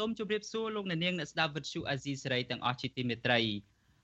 [0.00, 3.40] សូមជម្រាបសួរលោកអ្នកនាងអ្នកស្ដាប់វិទ្យុអាស៊ីសេរីទាំងអស់ជាទីមេត្រី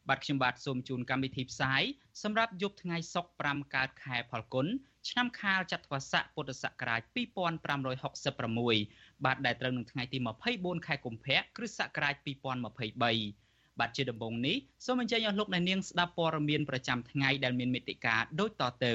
[0.08, 1.82] បាទខ្ញុំបាទសូមជូនកម្មវិធីផ្សាយ
[2.22, 4.66] សម្រាប់យប់ថ្ងៃសុក្រ5កើតខែផលគុណ
[5.08, 10.18] ឆ្នាំខាលចត្វាស័កពុទ្ធសករាជ2566បាទដែលត្រូវនឹងថ្ងៃទី
[10.52, 12.14] 24ខែកុម្ភៈគ្រិស្តសករាជ
[12.82, 18.94] 2023បាទជាដំបូងនេះសូមអញ្ជើញអស់លោកអ្នកនាងស្ដាប់ព័ត៌មានប្រចាំថ្ងៃដែលមានមេតិការដូចតទៅ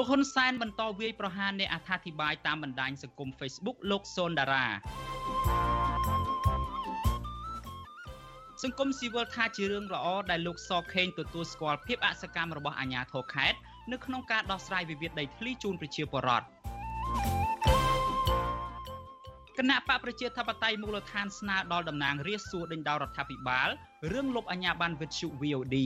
[0.00, 4.66] លោកហ៊ុនសែនបន្តវាយប្រហារអ្នកអត្ថាធិប្បាយតាមបណ្ដាញសង្គម Facebook លោកសូនដារា
[8.62, 13.58] សង្គមស៊ីវិលថាជារឿងល្អដែលលោកសខេងទទួលស្គាល់ភាពអសកម្មរបស់អាជ្ញាធរខេត្ត
[13.92, 16.46] នៅក្នុងការដោះស្រាយវិវាទដីធ្លីជូនប្រជាពលរដ្ឋ
[19.58, 23.68] គណៈបកប្រជាធិបតេយ្យមូលដ្ឋានស្នើដល់តំណាងរាស្ត្រសួរដេញដោលរដ្ឋាភិបាល
[24.12, 25.76] រឿងលុបអាជ្ញាប័ណ្ណវិទ្យុ VOD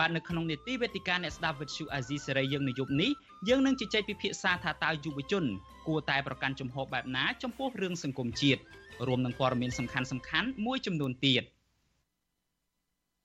[0.00, 3.10] បាទនៅក្នុងនេតិវេទិកាអ្នកស្ដាប់វិទ្យុអាស៊ីសេរីយើងនៅយប់នេះ
[3.48, 5.44] យើងនឹងជជែកពិភាក្សាថាតើយុវជន
[5.86, 8.60] គួរតែប្រកាន់ជំហរបែបណាចំពោះរឿងសង្គមជាតិ
[9.06, 11.42] រួមនឹងព័ត៌មានសំខាន់សំខាន់មួយចំនួនទៀត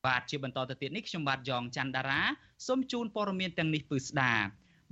[0.06, 2.22] បាទជាបន្តទៅទៀតនេះខ្ញុំបាទយ៉ងច័ន្ទដារា
[2.67, 4.34] សូមជូនព័ត៌មានទាំងនេះពឺស្ដា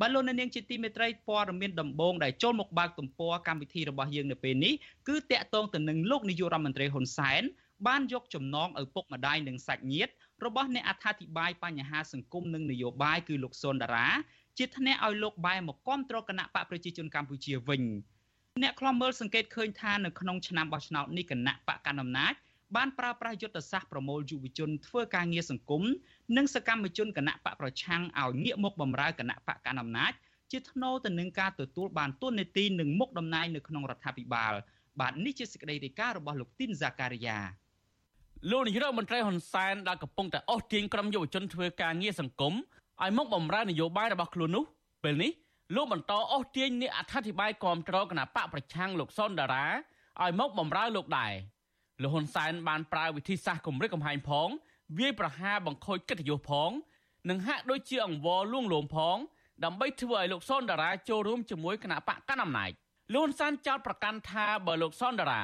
[0.01, 4.73] បាទលោកអ្នកនាងជាទីមេត្រីព័ត៌មានដំបូងដែលចូលមកបើកទំព័រកម្មវិធីរបស់យើងនៅពេលនេះ
[5.07, 7.43] គឺតាក់ទងទៅនឹងលោកនាយករដ្ឋមន្ត្រីហ៊ុនសែន
[7.87, 10.13] បានយកចំណងឪពុកម្ដាយនិងសាច់ញាតិ
[10.45, 14.07] របស់អ្នកអត្ថាធិប្បាយបញ្ហាសង្គមនិងនយោបាយគឺលោកសុនដារា
[14.57, 17.83] ជាថ្នាក់ឲ្យលោកបែរមកគាំទ្រគណៈបកប្រជាជនកម្ពុជាវិញ
[18.63, 22.33] អ្នកខ្លំមើលសង្កេតឃើញថានៅក្នុងឆ្នាំបោះឆ្នោតនេះគណៈបកកណ្ដាលអំណាច
[22.75, 25.83] បានប្រើប្រាស់យុទ្ធសាស្ត្រប្រមូលយុវជនធ្វើការងារសង្គម
[26.37, 30.13] និងសកម្មជនគណៈបកប្រឆាំងឲ្យងាកមកបម្រើគណៈបកកណ្ដាលអំណាច
[30.51, 34.53] ជាថ្នូរទៅនឹងការទទួលបានទួនាទីនិងមុខតំណែងនៅក្នុងរដ្ឋាភិបាល
[34.99, 37.39] បាទនេះជាសេចក្តីរាយការណ៍របស់លោកទីនហ្សាការីយ៉ា
[38.51, 42.53] លោកនាយរដ្ឋមន្ត្រីហ៊ុនសែនដែលកំពុងតែអស់ទាញក្រុមយុវជនធ្វើការងារសង្គម
[43.01, 44.63] ឲ្យមកបម្រើនយោបាយរបស់ខ្លួននោះ
[45.03, 45.31] ពេលនេះ
[45.75, 49.65] លោកបន្តអស់ទាញអ្នកអត្ថាធិប្បាយគាំទ្រគណៈបកប្រឆាំងលោកសុនដារា
[50.21, 51.33] ឲ្យមកបម្រើលោកដែរ
[52.01, 54.49] លោកហ៊ុនសែនបានប្រើវិធីសាស្ត្រគម្រិតកំហែងផង
[54.97, 56.71] វាយប្រហារបង្ខូចកិត្តិយសផង
[57.29, 59.17] និងហាក់ដូចជាអង្វរលួងលោមផង
[59.63, 62.71] ដើម្បីធ្វើឲ្យលោកសុនដារាចូលរួមជាមួយគណៈបកកណ្ដាលអំណាច
[63.13, 65.43] លោកហ៊ុនសែនចោទប្រកាន់ថាបើលោកសុនដារា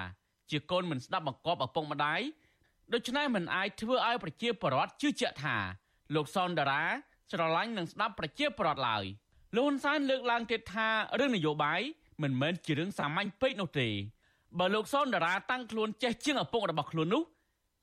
[0.52, 2.22] ជាកូនមិនស្ដាប់បង្គាប់ឪពុកម្ដាយ
[2.94, 5.57] ដូច្នេះមិនអាចធ្វើឲ្យប្រជាពលរដ្ឋជឿជាក់ថា
[6.16, 6.83] លោកសនដារា
[7.31, 9.03] ស្រឡាញ់និងស្ដាប់ប្រជាពលរដ្ឋឡើយ
[9.55, 10.88] លោកហ៊ុនសែនលើកឡើងទៀតថា
[11.19, 11.81] រឿងនយោបាយ
[12.22, 13.88] មិនមែនជារឿងសាមញ្ញពេកនោះទេ
[14.59, 17.23] បើលោកសនដារាតាំងខ្លួនចេះជាងឪពុករបស់ខ្លួននោះ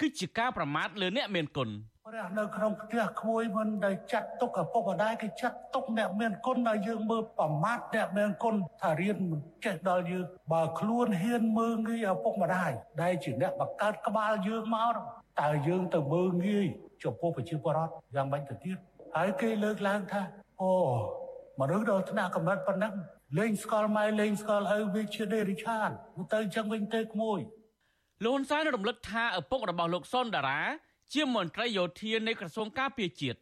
[0.00, 1.68] គឺជាការប្រមាថលើអ្នកមានគុណ
[2.10, 12.72] ព្រះនៅក្នុងផ្ទះក្មួយមិនដែលចាត់ទុកឪពុកម្ដាយគេចាត់ទុកអ្នកមានគុណឲ្យយើងមើលប្រមាថអ្នកមានគុណថារៀនមិនចេះដល់យើងបើខ្លួនហ៊ានមើលងាយឪពុកម្ដាយ
[13.02, 14.94] ដែលជាអ្នកបង្កើតក្បាលយើងមក
[15.40, 16.66] តើយើងទៅមើលងាយ
[17.02, 18.76] ចំពោះប្រជាពលរដ្ឋយ៉ាងម៉េចទៅទៀត
[19.16, 20.22] ហើយគេលើកឡើងថា
[20.60, 20.70] អូ
[21.60, 22.94] មនុស្សដល់ថ្នាក់កម្រិតប៉ុណ្ណឹង
[23.38, 25.88] លេងស្គាល់ម៉ែលេងស្គាល់ឪវាជាដេរិឆាន
[26.34, 27.40] ទៅចឹងវិញទៅក្មួយ
[28.24, 30.60] លោកហ៊ុនសែនរំលឹកថាឪពុករបស់លោកសុនដារា
[31.12, 33.38] ជាមន្ត្រីយោធានៃក្រសួងការពារជាតិ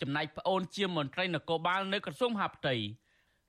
[0.00, 2.74] ចំណែកប្អូនជាមន្ត្រីនគរបាលនៅក្រសួងមហាផ្ទៃ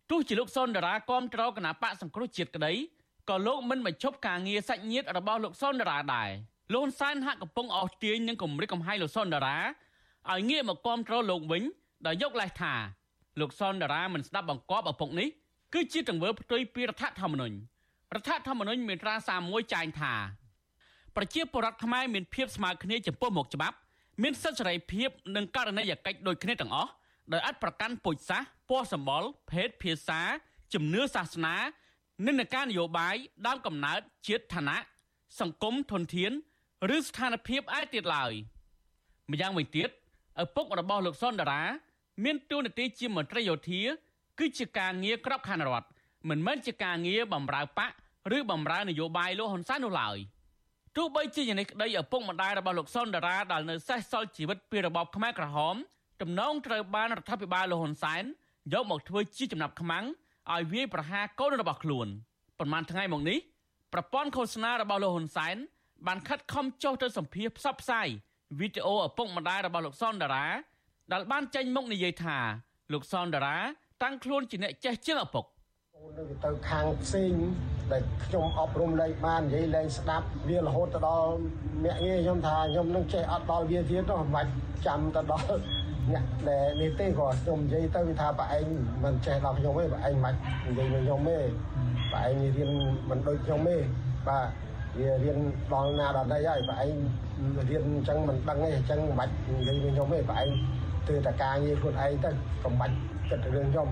[0.10, 2.74] ទោះជាលោកសុនដារាគាំទ្រគណៈបកសង្គ្រោះជាតិក្តី
[3.30, 6.30] ក៏លោកមិនបញ្ឈប់ការងារសាច់ញាតិរបស់លោកសុនដារាដែរ
[6.74, 9.58] លោកហ៊ុនសែនហាក់កំពុងអស់ទាញនឹងគម្រិតកំហែងលោកសុនដារា
[10.32, 11.64] ឲ្យងាកមកគាំទ្រលោកវិញ
[12.08, 12.74] ដោយយកលេសថា
[13.40, 15.28] លោកសុនដារាមិនស្ដាប់បង្គាប់ឪពុកនេះ
[15.74, 17.56] គឺជាទង្វើផ្ទុយពីរដ្ឋធម្មនុញ្ញ
[18.16, 20.14] រដ្ឋធម្មនុញ្ញមាត្រា31ចែងថា
[21.18, 23.76] ប្រជាពលរដ្ឋខ្មែរមានភាពស្មើគ្នាចំពោះមុខច្បាប់
[24.24, 26.92] មានសិទ្ធិសេរីភាពនិងករណីយកិច្ចដូចគ្នាទាំងអស់
[27.34, 30.22] ដោយអាចប្រកាន់ពូជសាសន៍ពណ៌សម្បុរភេទភាសា
[30.74, 31.56] ជំនឿសាសនា
[32.26, 33.16] និន្នាការនយោបាយ
[33.48, 34.78] ដើមកំណើតជាតិឋានៈ
[35.40, 36.32] សង្គមធនធាន
[36.96, 38.32] ឬស្ថានភាពឯទៀតឡើយ
[39.32, 39.90] ម្យ៉ាងវិញទៀត
[40.44, 41.64] ឪពុករបស់លោកសុនដារា
[42.24, 43.82] មានតួនាទីជាមន្ត្រីយោធា
[44.40, 45.88] គឺជាការងារក្របខ័ណ្ឌរដ្ឋ
[46.30, 47.92] មិនមែនជាការងារបម្រើបក
[48.38, 50.18] ឬបម្រើនយោបាយលោកហ៊ុនសែននោះឡើយ
[50.98, 55.76] ទោះបីជាយ៉ាងនេះក្តីឪពុកម្ដាយរបស់លោកសុនដារាដែលនៅសេសសល់ជីវិតពីរបបខ្មែរក្រហម
[56.22, 58.24] ទំនងត្រូវបានរដ្ឋាភិបាលលោកហ៊ុនសែន
[58.74, 60.06] យកមកធ្វើជាចំណាប់ខ្មាំង
[60.54, 62.08] ឲ្យវាយប្រហារកូនរបស់ខ្លួន
[62.60, 63.38] ប៉ុន្មានថ្ងៃមកនេះ
[63.94, 65.56] ប្រព័ន្ធឃោសនារបស់លោកហ៊ុនសែន
[66.08, 68.08] បានខិតខំចុះទៅសម្ភាសផ្សព្វផ្សាយ
[68.60, 70.48] វីដេអូឪពុកម្ដាយរបស់លោកសុនដារា
[71.12, 72.38] ដែលបានចេញមុខនិយាយថា
[72.94, 73.58] លោកសនតារា
[74.04, 75.46] តាំងខ្លួនជាអ្នកចេះជាងឪពុក
[75.98, 77.34] នៅទៅខាងផ្សេង
[77.92, 81.34] ដែលខ្ញុំអប់រំលែងបាននិយាយលែងស្ដាប់វារហូតទៅដល់
[81.86, 84.52] អ្នកងារខ្ញុំថាខ្ញុំនឹងចេះអត់ដល់វាទៀតនោះមិនបាច់
[84.86, 85.60] ចាំទៅដល់
[86.12, 88.66] អ្នកដែលនេះទេក៏ខ្ញុំនិយាយទៅវាថាប្រឯង
[89.04, 90.34] មិនចេះដល់ខ្ញុំទេប្រឯងមិន
[90.68, 91.40] និយាយនឹងខ្ញុំទេ
[92.12, 92.72] ប្រឯងរៀន
[93.10, 93.78] មិនដូចខ្ញុំទេ
[94.28, 94.48] បាទ
[95.00, 95.38] វារៀន
[95.74, 96.94] ដល់ណាដល់ណីហើយប្រឯង
[97.70, 100.50] រៀនអញ្ចឹងមិនដឹងទេអញ្ចឹងមិនបាច់និយាយនឹងខ្ញុំទេប្រឯង
[101.08, 102.30] ធ្វើតែការងារខ្លួនឯងទៅ
[102.64, 102.96] កុំបាច់
[103.30, 103.90] គិតរឿងខ្ញុំ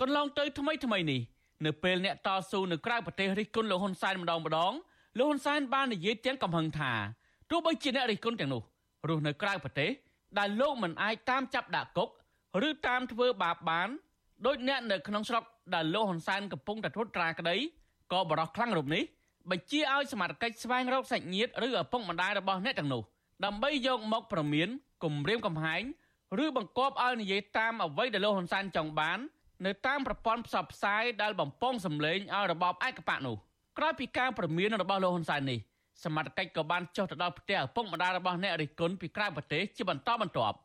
[0.00, 1.20] កន្លងទៅថ្មីថ្មីនេះ
[1.66, 4.72] នៅពេលអ្នកតស៊ូនៅក្រៅប្រទេសរិះគន់លោកហ៊ុនសែនម្ដងម្ដង
[5.18, 6.92] លោកហ៊ុនសែនបាននិយាយទាំងកំហឹងថា
[7.50, 8.62] ទោះបីជាអ្នករិះគន់ទាំងនោះ
[9.08, 9.90] រស់នៅក្រៅប្រទេស
[10.38, 12.08] ដែលលោកមិនអាចតាមចាប់ដាក់គុក
[12.68, 13.88] ឬតាមធ្វើបាបបាន
[14.46, 15.44] ដោយអ្នកនៅក្នុងស្រុក
[15.74, 17.56] ដែលលោកហ៊ុនសែនកំពុងតែត្រួតត្រាក្តី
[18.12, 19.02] ក៏បរោះខ្លាំងរូបនេះ
[19.50, 23.02] បញ្ជាឲ្យសមាជិកស្វែងរកសាច់ញាតិឬឪពុកម្ដាយរបស់អ្នកទាំងនោះ
[23.44, 24.68] ដើម្បីយកមកប្រមាន
[25.04, 25.82] គំរាមកំហែង
[26.44, 29.18] ឬបង្គាប់ឲ្យនិយាយតាមអ្វីដែលលោកហ៊ុនសែនចង់បាន
[29.64, 33.36] នៅតាមប្រព័ន្ធផ្សព្វផ្សាយដែលបំពងសម្លេងឲ្យរបបឯកបកនោះ
[33.78, 35.58] ក្រោយពីការប្រមានរបស់លោកហ៊ុនសែននេះ
[36.04, 40.56] សមត្ថកិច្ចក៏បានចុះទៅដល់ផ្ទះឪពុកម្ដាយរបស់អ្នករិះគន់ពីក្រៅប្រទេសជាបន្តបន្ទាប់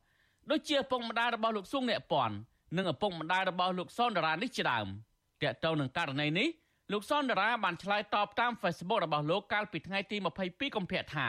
[0.51, 2.35] ដូចជាឪពុកម្ដាយរបស់លោកសួងអ្នកពាន់
[2.77, 6.47] និងឪពុកម្ដាយរបស់លោកសុនដារានេះជាដើមតកតទៅនឹងករណីនេះ
[6.91, 10.17] លោកសុនដារាបានឆ្លើយតបតាម Facebook របស់លោកកាលពីថ្ងៃទី
[10.47, 11.27] 22កុម្ភៈថា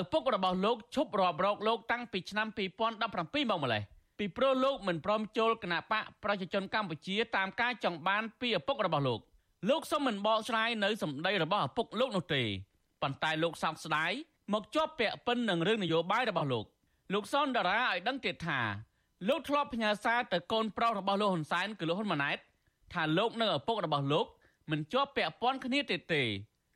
[0.00, 3.82] ឪពុករបស់លោកឈប់រាប់រកលោកតាំងពីឆ្នាំ2017មកម្លេះ
[4.18, 9.20] ពីព្រោះលោកមិនព្រមចូលគណៈបកប្រជាជនកម្ពុជាតាមការចង់បានពីឪពុករបស់លោក
[9.68, 12.42] លោកសូមមិនបកស្រាយនៅសម្ដីរបស់ឪពុកលោកនោះទេ
[13.02, 14.12] ប៉ុន្តែលោកសោកស្ដាយ
[14.52, 16.64] មកជាប់ពាក់ពិននឹងរឿងនយោបាយរបស់លោក
[17.12, 18.60] លោកសនដារាឲ្យដឹងទៀតថា
[19.28, 22.38] លោកធ្លាប់ផ្ញើសារទៅកូនប្រុសរបស់លោកហ៊ុនសែនគឺលោកហ៊ុនម៉ាណែត
[22.92, 24.26] ថាលោកនិងឪពុករបស់លោក
[24.70, 26.22] មិនជាប់ពាក់ព័ន្ធគ្នាទេទេ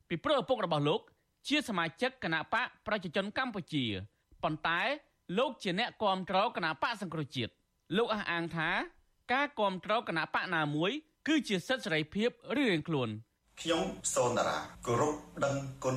[0.09, 1.01] ពីព្រោះឪពុករបស់លោក
[1.49, 3.85] ជាសមាជិកគណៈបកប្រជាជនកម្ពុជា
[4.43, 4.81] ប៉ុន្តែ
[5.39, 7.53] លោកជាអ្នកគាំទ្រគណៈបកសង្គ្រោះជាតិ
[7.97, 8.71] លោកអះអាងថា
[9.33, 10.91] ការគាំទ្រគណៈបកណាមួយ
[11.29, 13.09] គឺជាសិទ្ធិសេរីភាពរៀងខ្លួន
[13.61, 13.83] ខ្ញុំ
[14.15, 15.97] សូនតារាគោរពដឹងគុណ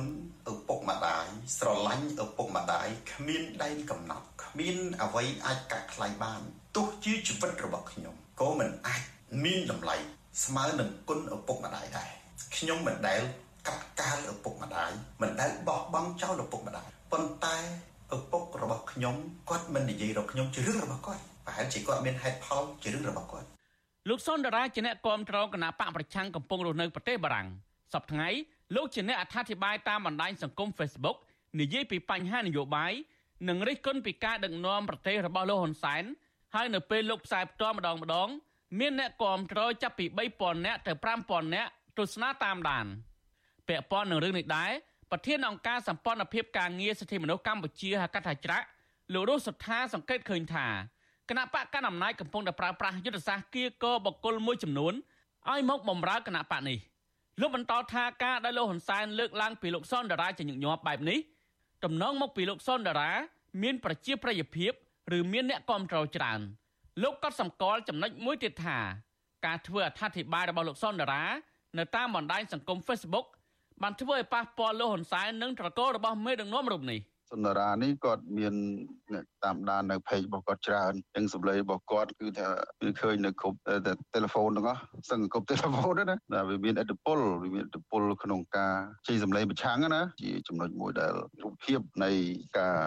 [0.50, 1.24] ឪពុកម្ដាយ
[1.58, 6.40] ស្រឡាញ់ឪពុកម្ដាយគ្មានដែនកំណត់គ្មានអ្វីអាចកាត់ថ្លៃបាន
[6.76, 9.02] ទោះជាជីវិតរបស់ខ្ញុំក៏មិនអាច
[9.44, 9.96] មានតម្លៃ
[10.44, 12.10] ស្មើនឹងគុណឪពុកម្ដាយដែរ
[12.56, 13.20] ខ្ញុំមិនដែល
[13.68, 14.90] កាត់កាលឪពុកម្ដាយ
[15.22, 17.56] មិនដែលបោះបង់ចោលឪពុកម្ដាយប៉ុន្តែ
[18.14, 19.14] ឪពុករបស់ខ្ញុំ
[19.48, 23.46] គាត់មិននិយាយរកខ្ញុំជារឿងរបស់គាត់ប្រហែលជាគាត់មានហេតុផលជារឿងរបស់គាត់
[24.08, 27.48] លោកសុនដារាជាអ្នកគាំទ្រគណៈបកប្រឆាំងកំពុងរស់នៅប្រទេសបារាំង
[27.92, 28.28] សប្តាហ៍ថ្ងៃ
[28.76, 31.16] លោកជាអ្នកអត្ថាធិប្បាយតាមបណ្ដាញសង្គម Facebook
[31.60, 32.92] និយាយពីបញ្ហានយោបាយ
[33.48, 36.04] និងរិះគន់ពីការដឹកនាំប្រទេសរបស់លោកហ៊ុនសែន
[36.54, 38.28] ហើយនៅពេលលោកផ្សាយផ្ទាល់ម្ដងម្ដង
[38.78, 40.06] មានអ្នកគាំទ្រចាប់ពី
[40.36, 40.92] 3000នាក់ទៅ
[41.24, 42.86] 5000នាក់ទស្សនាតាមដាន
[43.68, 44.70] ពាក់ព័ន្ធនឹងរឿងនេះដែរ
[45.10, 48.66] ប្រធានអង្គការសម្ព័ន្ធភាពការងារសិទ្ធិមនុស្សកម្ពុជាហៅកាត់ថាច្រាក់
[49.14, 50.66] លោករស់សុថាសង្កេតឃើញថា
[51.28, 54.94] គណៈបកកណ្ដាលអំណាចកំពុងតែប្រើប្រាស់យុទ្ធសាស្ត្រគៀកបកគលមួយចំនួន
[55.50, 56.78] ឲ្យមកបំរើគណៈបកនេះ
[57.40, 61.18] លោកបន្តថាការដែលលោកហ៊ុនសែនលើកឡើងពីលោកសុនដារាជាញឹកញាប់បែបនេះ
[61.84, 63.10] តំណងមកពីលោកសុនដារា
[63.62, 64.72] មានប្រជាប្រិយភាព
[65.16, 66.40] ឬមានអ្នកគាំទ្រច្រើន
[67.02, 68.78] លោកក៏សម្គាល់ចំណុចមួយទៀតថា
[69.46, 71.24] ការធ្វើអត្ថាធិប្បាយរបស់លោកសុនដារា
[71.78, 73.26] នៅតាមបណ្ដាញសង្គម Facebook
[73.82, 77.00] បានធ្វើឲ្យប៉ះពាល់លោកហ៊ុនសែននិងត្រកូលរបស់មេដឹកនាំរូបនេះ
[77.30, 78.54] សុនរានេះគាត់មាន
[79.14, 82.46] អ្នកតាមដាននៅ page របស់គាត់ច្រើនទាំងសម្លេងរបស់គាត់គឺថា
[82.80, 88.74] គឺឃើញនៅគ្រប់តែទូរស័ព្ទទាំងអស់សឹងគ្រប់ទូរស័ព្ទណាតែវាមានឥទ្ធិពលវាមានឥទ្ធិពលក្នុងការ
[89.06, 91.12] ជិះសម្លេងប្រឆាំងណាជាចំណុចមួយដែល
[91.42, 92.10] រូបភាពនៃ
[92.58, 92.78] ការ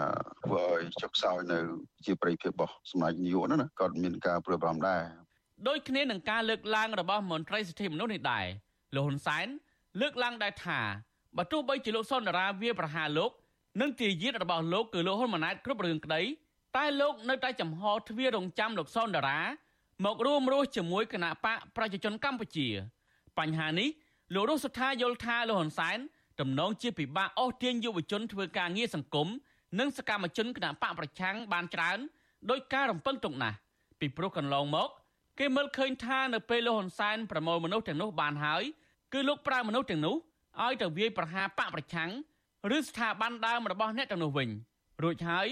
[0.44, 1.58] ធ្វើឲ្យចុកខ្សោយនៅ
[2.06, 5.02] ជាប្រិយភាពរបស់សមាជនាយកណាគាត់មានការព្រួយបារម្ភដែរ
[5.68, 8.46] ដូចគ្នានឹងការលើកឡើងរបស់មន្ត្រីសិទ្ធិមនុស្សនេះដែរ
[8.94, 9.48] លោកហ៊ុនសែន
[10.00, 10.80] លើកឡើងដែរថា
[11.36, 13.30] បើទោះបីជាលោកសុនដារាវាប្រហារលោក
[13.80, 16.22] និងទាយាទរបស់លោកគឺលោកហ៊ុនម៉ាណែតគ្រប់រឿងក្តី
[16.76, 19.40] តែលោកនៅតែចំហទ្វាររងចាំលោកសុនដារា
[20.04, 22.68] មករួមរស់ជាមួយគណៈបកប្រជាជនកម្ពុជា
[23.38, 23.88] បញ្ហានេះ
[24.34, 25.98] លោករស់សុថាយល់ថាលោកហ៊ុនសែន
[26.40, 29.28] តំណងជាពិបាកអស់ទាញយុវជនធ្វើការងារសង្គម
[29.78, 31.98] និងសកម្មជនគណៈបកប្រឆាំងបានច្រើន
[32.50, 33.56] ដោយការរំពឹងទុកណាស់
[34.00, 34.88] ពីព្រោះកន្លងមក
[35.38, 38.62] គេមើលឃើញថានៅពេលលោកហ៊ុនសែនប្រមូលមនុស្សទាំងនោះបានហើយ
[39.12, 40.16] គឺលោកប្រើមនុស្សទាំងនោះ
[40.64, 42.10] ឲ្យទៅវាយប្រហារបកប្រឆាំង
[42.76, 44.48] ឬស្ថាប័នដើមរបស់អ្នកទាំងនោះវិញ
[45.02, 45.48] រួចហើយ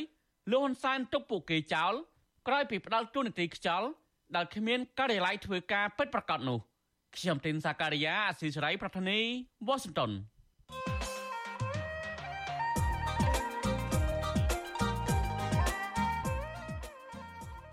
[0.50, 1.92] លោកហ៊ុនសែនទុកពួកគេចោល
[2.46, 3.88] ក្រោយពីផ្ដាល់ទូនាទីខ្យល់
[4.36, 6.58] ដែលគ្មានការិយាល័យធ្វើការពិតប្រាកដនោះ
[7.16, 9.18] ខ្ញុំទីនសាការីយ៉ាអស៊ីសេរីប្រធានី
[9.66, 10.10] វ៉ាស៊ីនតោន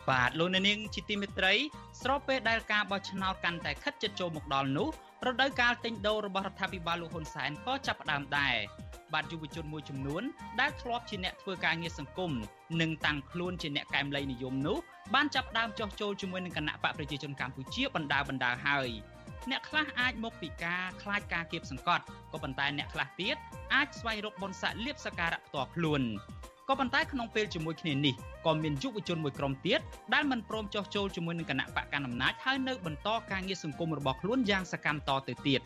[0.10, 1.54] បាទលោកអ្នកនាងជាទីមេត្រី
[2.02, 4.88] ស្របពេលដែលការបោះឆ្នោតកាន់តែខិតជិតចូលមកដល់នោះ
[5.27, 8.56] រដូវកាលទិញដូររបស់រដ្ឋាភិបាលលោកហ៊ុនសែនក៏ចាប់ផ្ដើមដែរ
[9.13, 10.24] បាទយុវជនមួយចំនួន
[10.60, 12.32] ដែលធ្លាប់ជាអ្នកធ្វើការងារសង្គម
[12.82, 14.77] និងតាំងខ្លួនជាអ្នកកែមលៃនិយមនោះ
[15.13, 18.89] បានចាប់ផ្ដើមចោះចូលជាមួយនឹងគណៈបកប្រជាជនកម្ពុជាបណ្ដាបណ្ដាហើយ
[19.50, 23.36] អ្នកខ្លះអាចមកពីការខ្លាចការគៀបសង្កត់ក៏ប៉ុន្តែអ្នកខ្លះទៀត
[23.74, 26.01] អាចស្វែងរកបុណ្យស័ក្តិលៀបសក្ការៈផ្ទាល់ខ្លួន
[26.67, 28.13] ក៏ប៉ុន្តែក្នុងពេលជាមួយគ្នានេះ
[28.46, 29.79] ក៏មានយុវជនមួយក្រុមទៀត
[30.13, 35.62] ដែលមិនព្រមចោះចូលជាមួយនឹងគណៈបកកណ្ដាលអំណាចហើយនៅបន្តការងារសង្គមរបស់ខ្លួនយ៉ាងសកម្មតទៅទៀត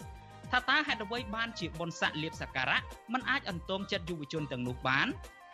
[0.51, 2.79] ថាតើហេតុអ្វីបានជាបុណ្យស័ក្តិលៀបសក្ការៈ
[3.13, 5.07] มันអាចអន្ទងចិត្តយុវជនទាំងនោះបាន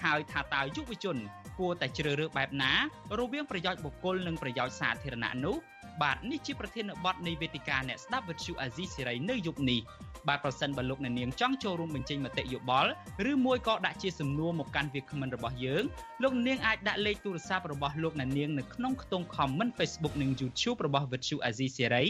[0.04, 1.18] ហើយថាតើយុវជន
[1.60, 2.72] គួរតែជ្រើសរើសបែបណា
[3.20, 5.56] រវាងប្រយោជន៍បុគ្គលនិងប្រយោជន៍សាធារណៈនោះ
[6.02, 9.80] បាទនេះជាប្រធានបទនៃវេទិកាអ្នកស្ដាប់វិទ្យុអាស៊ីសេរីនៅយប់នេះ
[10.28, 12.92] បាទប្រសិនបើលោកអ្នកនាងចង់ចូលរួមបញ្ចេញមតិយោបល់
[13.32, 15.84] ឬមួយក៏ដាក់ជាសំណួរមកកាន់វាគ្មិនរបស់យើង
[16.24, 22.04] លោកអ្នកនាងអាចដាក់លេខទូរស័ព្ទរបស់លោកអ្នកនាងនៅក្នុងខ្ទង់ comment Facebook និង YouTube របស់វិទ្យុអាស៊ីសេរី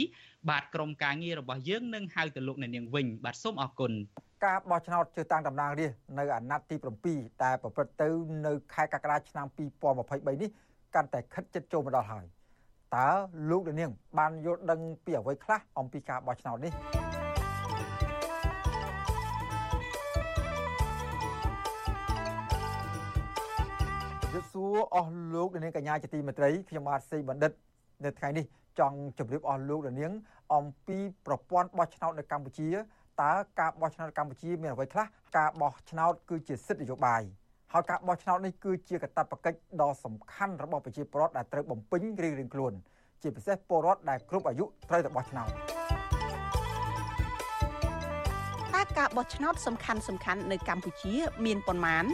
[0.50, 3.92] បាទក្រុមការងាររបស់យើងនឹងហៅទៅលោកអ្នកនាងវិញបាទសូមអរគុណ
[4.46, 8.10] ការបោះឆ្នោតជ្រើសតាំងតំណាងរាស្ត្រនៅអាណត្តិទី7ដែលប្រព្រឹត្តទៅ
[8.46, 10.50] នៅខែកក្កដាឆ្នាំ2023នេះ
[10.96, 12.26] កាន់តែខិតជិតចូលមកដល់ហើយ
[12.96, 13.10] តើ
[13.50, 16.74] លោកនាង បានយល់ដឹងពីអ្វីខ្លះអំពីការបោះឆ្នោតនេះ
[24.22, 27.52] ជម្រាបសួរអស់លោកនាងកញ្ញាជាទីមេត្រីខ្ញុំបាទសេបណ្ឌិត
[28.04, 28.46] នៅថ្ងៃនេះ
[28.80, 30.12] ចង់ជម្រាបអស់លោកនាង
[30.54, 32.70] អំពីប្រព័ន្ធបោះឆ្នោតនៅកម្ពុជា
[33.22, 35.06] តើការបោះឆ្នោតកម្ពុជាមានអ្វីខ្លះ
[35.38, 37.22] ការបោះឆ្នោតគឺជាសិទ្ធិនយោបាយ
[37.76, 42.74] ហើយការបោះឆ្នោតនេះគឺជាកាតព្វកិច្ចដ៏សំខាន់របស់ប្រជាពលរដ្ឋដែលត្រូវបំពេញរៀងៗខ្លួន
[43.22, 45.48] ជាពិសេសពលរដ្ឋដែលគ្រប់អាយុត្រូវតែបោះឆ្នោត
[48.76, 51.14] តើការបោះឆ្នោតសំខាន់សំខាន់នៅកម្ពុជា
[51.46, 52.06] មានប៉ុន្មាន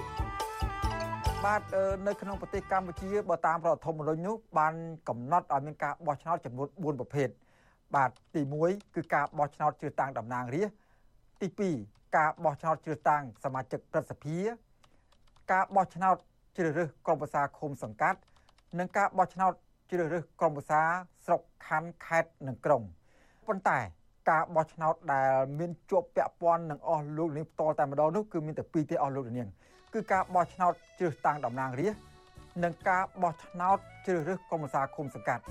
[1.45, 1.61] បាទ
[2.07, 4.73] នៅក្នុងប្រទេសកម្ពុជាបើតាមរដ្ឋធម្មនុញ្ញនោះបាន
[5.09, 7.29] កំណត់ឲ្យមានការបោះឆ្នោតចំនួន4ប្រភេទ
[7.95, 10.77] បាទទី1គឺការបោះឆ្នោតជ្រើសតាំងតំណាងរាស្ត្រ
[11.41, 14.37] ទី2ការបោះឆ្នោតជ្រើសតាំងសមាជិកព្រឹទ្ធសភា
[15.51, 16.15] ការបោះឆ្នោត
[16.57, 18.19] ជ្រើសរើសក្រុមប្រឹក្សាឃុំសង្កាត់
[18.79, 19.53] និងការបោះឆ្នោត
[19.91, 20.81] ជ្រើសរើសក្រុមប្រឹក្សា
[21.25, 22.81] ស្រុកខណ្ឌខេត្តនិងក្រុង
[23.47, 23.79] ប៉ុន្តែ
[24.29, 29.47] ការបោះឆ្នោតដែលមានជាប់ពាក់ព័ន្ធនឹងអស់លោកនាងផ្ទាល់តែម្ដងនោះគឺមានតែពីរទេអស់លោកនាង
[29.93, 32.01] គឺការបោះឆ្នោតជ្រើសតាំងតំណាងរាស្ត្រ
[32.63, 35.43] និងការបោះឆ្នោតជ្រើសរើសក្រុមប្រឹក្សាឃុំសង្កាត់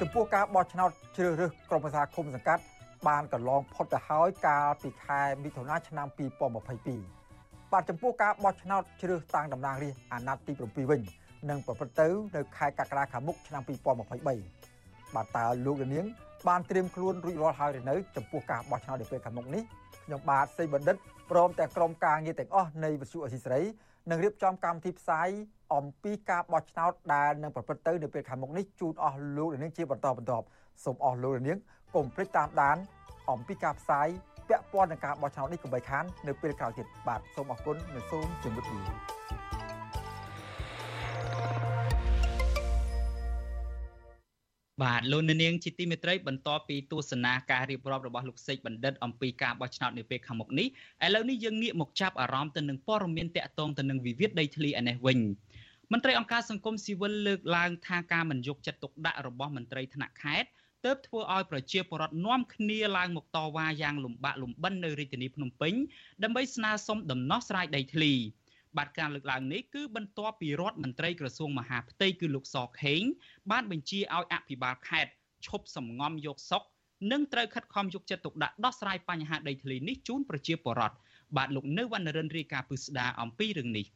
[0.00, 2.62] ចំពោះការបោះឆ្នោតជ្រើសរើសក្រុមប្រឹក្សាឃុំសង្កាត់
[3.08, 11.00] បានកន្លងផុតទៅហើយកាលពីខែមិថុនាឆ្នាំ2022បាទចំពោះការបោះឆ្នោតជ្រើសតាំងតំណាងរាស្ត្រអាណត្តិទី7វិញ
[11.50, 16.06] នឹងប្រព្រឹត្តទៅនៅខែកក្កដាខាងមុខឆ្នាំ2023បាទតើលោកនាង
[16.48, 19.62] បានត្រៀមខ្លួនរួចរាល់ហើយឬនៅចំពោះការបោះឆ្នោតនៅពេលខាងមុខនេះ
[20.04, 20.96] ខ្ញុំបាទសេបណ្ឌិត
[21.30, 23.60] ព្រមទាំងក្រុមការងារទាំងអស់នៃវិទ្យុអសីសេរី
[24.08, 25.28] នឹងរៀបចំកម្មវិធីផ្សាយ
[25.74, 30.46] អំពីការបោះឆ្នោតដែលនឹងប្រព្រឹត្តទៅនៅពេលខាងមុខនេះជូនអស់លោកនាងជាបន្តបន្ទាប់
[30.84, 31.58] សូមអស់លោកនាង
[31.94, 32.76] កុំភ្លេចតាមដាន
[33.30, 34.08] អំពីការផ្សាយ
[34.48, 39.19] ពាក់ព័ន្ធនឹងការបោះឆ្នោតនេះកុំបីខាននៅពេលក្រោយទៀតបាទសូមអរគុណនិងសូមជម្រាបលា
[44.82, 50.66] បាទលោកនាងជាទីមេត្រីបន្ទាប់ពីទស្សនាការរៀបរាប់របស់លោកសេចបណ្ឌិតអំពីការបោះឆ្នោតនៅពេលខាងមុខនេះ
[51.04, 55.18] ឥឡូវនេះយើងងាកមកចាប់អារម្មណ៍ទៅនឹងព័ត៌មានតាក់ទងទៅនឹងវិវាទដីធ្លីឯនេះវិញ
[55.92, 60.48] មន្ត្រីអង្គការសង្គមស៊ីវិលលើកឡើងថាការមិនយកចិត្តទុកដាក់របស់មន្ត្រីថ្នាក់ខេត្ត
[60.84, 65.74] ទើបធ្វើឲ្យប្រជាពលរដ្ឋនាំគ្នាឡើងមកតវ៉ាយ៉ាងលំបាកលំបិននៅរាជធានីភ្នំពេញ
[66.22, 68.12] ដើម្បីស្នើសុំដំណោះស្រាយដីធ្លី
[68.78, 73.02] បាទការលើកឡើងនេះគឺបន្ទាប់ពីរដ្ឋមន្ត្រីក្រសួងមហាផ្ទៃគឺលោកសខេង
[73.50, 75.12] បានបញ្ជាឲ្យអភិបាលខេត្ត
[75.46, 76.62] ឈប់សំងំយកសុក
[77.12, 80.96] និងត្រូវខិតខំយកចិត្តទុកដាក់ដោះស្រាយបញ្ហាដីធ្លីនេះជូនប្រជាពលរដ្ឋ
[81.36, 83.86] បាទលោកនៅវណ្ណរិនរាយការណ៍ពឹស្ដាអំពីរឿងនេះ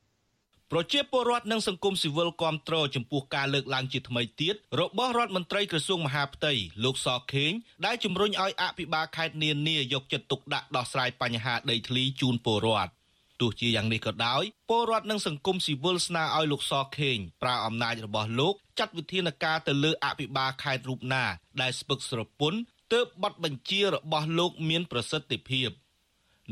[0.73, 6.53] ប្រជាពលរដ្ឋនិងសង្គមស៊ីវិលគាំទ្រចំពោះការលើកឡើងជាថ្មីទៀតរបស់រដ្ឋមន្ត្រីក្រសួងមហាផ្ទៃ
[6.85, 7.53] លោកសខេង
[7.87, 12.93] ដែលជំរុញឲ្យអភិបាលខេត្តនានាយកចិត្តទុកដាក់ដោះស្រាយបញ្ហាដីធ្លីជូនពលរដ្ឋ
[13.41, 21.25] ទោះជាយ៉ាងនេះក៏ដោយពលរដ្ឋនិងសង្គមស៊ីវិលស្នើឲ្យលោកសខេងប្រើអំណាចរបស់លោកចាត់វិធានការទៅលើអភិបាលខេត្តរូបណា
[21.61, 22.59] ដែលស្ពឹកស្រពន់
[22.93, 25.71] ទើបប័ណ្ណបញ្ជារបស់លោកមានប្រសិទ្ធភាព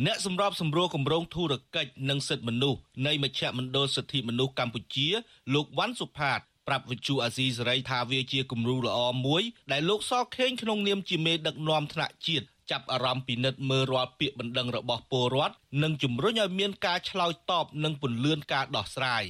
[0.06, 5.08] អ្នកសម្របសម្រួលគម្រោងធុរកិច្ចនិងសិទ្ធិមនុស្សនៃមជ្ឈមណ្ឌលសិទ្ធិមនុស្សកម្ពុជា
[5.54, 19.24] លោកវ៉ាន់សុផាតប្រាប់វិទ្យុអាស៊ីសេរីថាវាជាគំរូល្អមួយដែលលោកសខេងក្នុងនាមជាមេដឹកនាំថ្នាក់ជាតិ ចាប់អារម្មណ៍ពិនិត្យមើលរាល់ពាក្យបណ្ដឹងរបស់ពលរដ្ឋនិងជំរុញឲ្យមានការឆ្លើយតបនិងពន្លឿនការដោះស្រាយ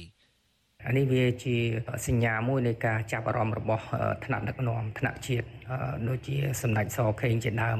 [0.87, 1.57] អានេះវាជា
[2.07, 3.85] សញ្ញាមួយនៃការចាប់អារម្មណ៍របស់
[4.25, 5.47] ថ្នាក់ដឹកនាំថ្នាក់ជាតិ
[6.07, 7.79] ដូចជាសម្ដេចសខេងជាដើម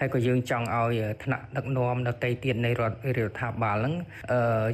[0.00, 3.94] ហើយក៏យើងចង់ឲ្យថ្នាក់ដឹកនាំដទៃទៀតនៃរដ្ឋរដ្ឋាភិបាលហ្នឹង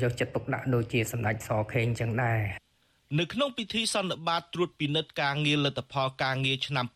[0.02, 2.40] យកចិត្តទុកដាក់ដូចជាសម្ដេចសខេងចឹងដែរ
[3.20, 6.86] នៅក្នុងពិធីសន្និបាតត្រួតពិនិត្យការងារលទ្ធផលការងារឆ្នាំ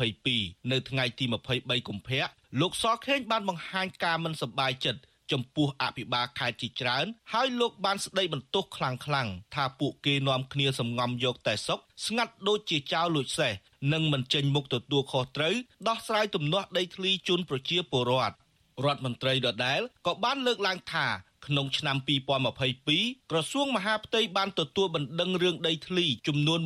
[0.00, 1.24] 2022នៅថ្ងៃទី
[1.56, 2.26] 23កុម្ភៈ
[2.60, 5.00] លោកសខេងបានបង្ហាញការមិនសប្បាយចិត្ត
[5.32, 13.52] ចំពោះអភិបាលខេត្តជាច្រើន ហើយលោកបានស្ដីបន្ទោសខ្លាំងៗថាពួកគេនាំគ្នាសំងំយកតែសុកស្ងាត់ដូចជាចៅលួចសេះ
[13.92, 15.54] និងមិនចេញមុខទទួលខុសត្រូវ
[15.88, 18.36] ដោះស្រាយទំនាស់ដីធ្លីជូនប្រជាពលរដ្ឋ
[18.84, 21.06] រដ្ឋមន្ត្រីដដែលក៏បានលើកឡើងថា
[21.46, 21.96] ក្នុងឆ្នាំ
[22.64, 26.60] 2022ក្រសួងមហាផ្ទៃបានទទួលបណ្ដឹងរឿងដីធ្លីចំនួន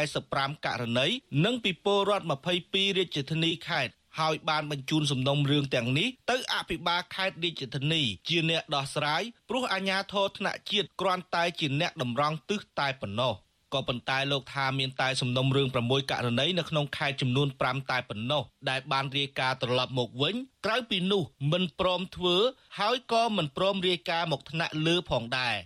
[0.00, 1.06] 145ករណី
[1.44, 2.26] និងពីពលរដ្ឋ
[2.62, 13.34] 22រាជធានីខេត្ត ហើយបានបញ្ជូនសំណុំរឿងទាំងនេះទៅអភិបាលខេត្តរាជធានី ជាអ្នកដោះស្រាយព្រោះអាជ្ញាធរថ្នាក់ជាតិគ្រាន់តែជាអ្នកតម្រង់ទិសតែប៉ុណ្ណោះ
[13.74, 20.34] ក៏ប៉ុន្តែលោកថាមានតែសំណុំរឿង6ករណីនៅក្នុងខេត្តចំនួន5តែប៉ុណ្ណោះដែលបានរាយការណ៍ត្រឡប់មកវិញ
[20.66, 21.22] ក្រៅពីនោះ
[21.52, 22.36] មិនព្រមធ្វើ
[22.80, 25.56] ហើយក៏មិនព្រមរាយការណ៍មកថ្នាក់លើផងដែរ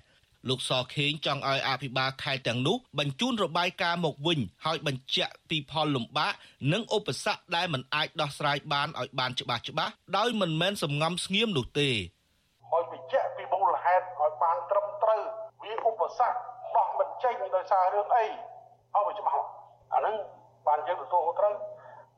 [0.49, 6.33] លោកសខេងចង់ឲ្យអភិបាលខេត្តទាំងនោះបញ្ជូនរបាយការណ៍មកវិញហើយបញ្ជាក់ពីផលលំបាក
[6.73, 15.23] និងឧបសគ្គដែលមិនអាចដោះស្រាយបានឲ្យបានច្បាស់ច្បាស់ដោយមិនមែនសំងំស្ងៀមនោះទេឲ្យបញ្ជាក់ពីមូលហេតុឲ្យបានត្រឹមត្រូវ
[15.63, 16.37] វាឧបសគ្គ
[16.77, 19.45] ដោះមិនចេញដោយសាររឿងអីឲ្យវាច្បាស់
[19.95, 20.17] អាហ្នឹង
[20.67, 21.55] បានយើងទទួលត្រូវ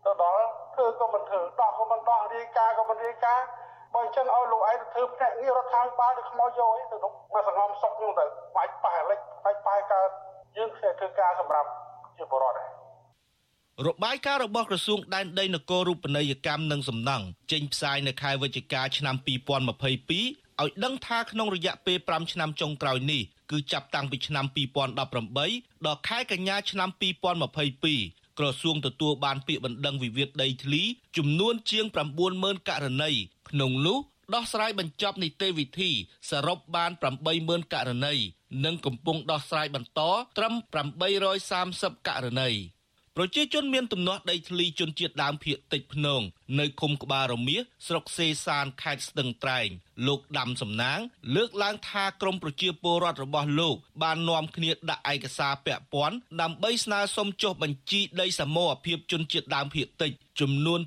[0.05, 0.43] ទៅដល់
[0.75, 3.47] ធ្វើក៏មិនធ្វើដោះក៏មិនដោះរាយការណ៍ក៏មិនរាយការណ៍
[3.95, 8.25] បើអញ្ចឹងឲ្យលោកឯងទៅធ្វើភ្នាក់ងាររដ្ឋាភិបាលទៅខ្មោចយកអីទៅនោះមកសង្ងំសុកនោះទៅ
[8.57, 10.09] បាច់ប៉ះលិចបាច់ប៉ះកើត
[10.57, 11.69] យើងធ្វើការសម្រាប់
[12.19, 12.69] ជាបរិបទដែរ
[13.87, 19.27] របាយការណ៍របស់ក្រសួងដែនដីនគររូបនីយកម្មនិងសំណង់ចេញផ្សាយនៅខែវិច្ឆិកាឆ្នាំ2022
[20.63, 24.45] ឲ្យដឹងថាក្នុងរយៈពេល5ឆ្នាំចុងក្រោយនេះគឺចាប់តាំងពីឆ្នាំ
[25.27, 26.89] 2018ដល់ខែកញ្ញាឆ្នាំ
[27.65, 30.83] 2022ក្រសួងទទួលបានពាក្យបណ្ដឹងវិវាទដីធ្លី
[31.17, 31.85] ចំនួនជាង
[32.27, 33.13] 90000ករណី
[33.49, 33.99] ក្នុងនោះ
[34.35, 35.91] ដោះស្រាយបញ្ចប់នីតិវិធី
[36.31, 36.91] សរុបបាន
[37.33, 38.15] 80000ករណី
[38.65, 40.01] និងកំពុងដោះស្រាយបន្ត
[40.39, 40.55] ត្រឹម
[41.31, 42.51] 830ករណី
[43.19, 46.21] ប្រជាជនមានទំនាស់ដីធ្លីជនជាតិដើមភាគតិចភ្នង
[46.61, 49.69] នៅឃុំក្បាលរមៀសស្រុកសេសានខេត្តស្ទឹងត្រែង
[50.07, 51.01] លោកដាំសំណាង
[51.37, 60.81] លើកឡើងថាក្រមប្រជាពលរដ្ឋរបស់លោក បាននាំគ្នាដាក់ឯកសារពាក់ព័ន្ធដើម្បីស្នើសុំចុះបញ្ជីដីសមរភាពជនជាតិដើមភាគតិចចំនួន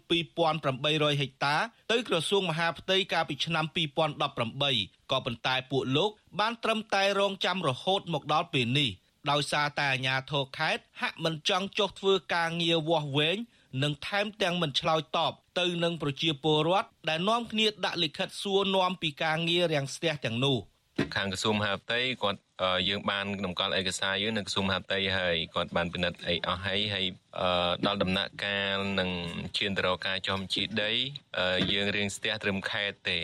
[0.58, 1.56] 2800ហិកតា
[1.92, 8.92] ទៅក្រសួងមហាផ្ទៃកាលពីឆ្នាំ2018ក៏ប៉ុន្តែពួកលោក បានត្រឹមតែរងចាំរហូតមកដល់ពេលនេះ
[9.32, 13.38] ដោយសារតែអាជ្ញាធរខេត្តហាក់មិនចង់ចុះធ្វើការងារវាស់វែង
[13.84, 20.58] និងថែមទាំងមិនឆ្លើយតបទៅនឹងប្រជាពលរដ្ឋដែលនាំគ្នាដាក់លិខិតសួរនាំពីការងាររាំងស្ទះទាំងនោះ
[21.16, 22.40] ខាងក្រសួងមហាផ្ទៃគាត់
[22.90, 27.06] យើងបានតម្កល់ឯកសារយើងនៅក្រសួងមហាផ្ទៃហើយគាត់បានពិនិត្យអីអស់ហើយហើយ
[27.86, 29.10] ដល់ដំណាក់កាលនឹង
[29.58, 30.92] ឈានទៅរកការចុះបញ្ជីដី
[31.72, 33.20] យើងរៀងស្ទះត្រឹមខេត្តទេ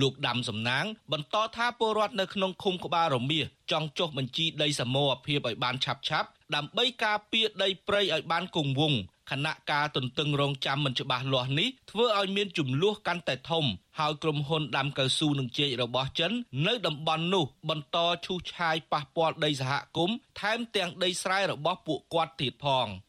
[0.00, 13.64] លោកដាំសំណាង បន្តថាពលរដ្ឋនៅក្នុងឃុំក្បាលរមៀសចង់ចុះបញ្ជីដីសមរភាពឲ្យបានឆាប់ឆាប់ដើម្បីការពារដីព្រៃឲ្យបានគង់វង្សខណៈការទន្ទឹងរង់ចាំមិនច្បាស់លាស់នេះធ្វើឲ្យមានចំនួនកាន់តែធំ
[13.98, 16.32] ហើយក្រុមហ៊ុនដាំកៅស៊ូនឹងជែករបស់ចិន
[16.66, 17.96] នៅតំបន់នោះ បន្ត
[18.26, 22.88] ឈូសឆាយប៉ះពាល់ដីសហគមន៍ថែមទាំងដីស្រែរបស់ពួកគាត់ទៀតផង។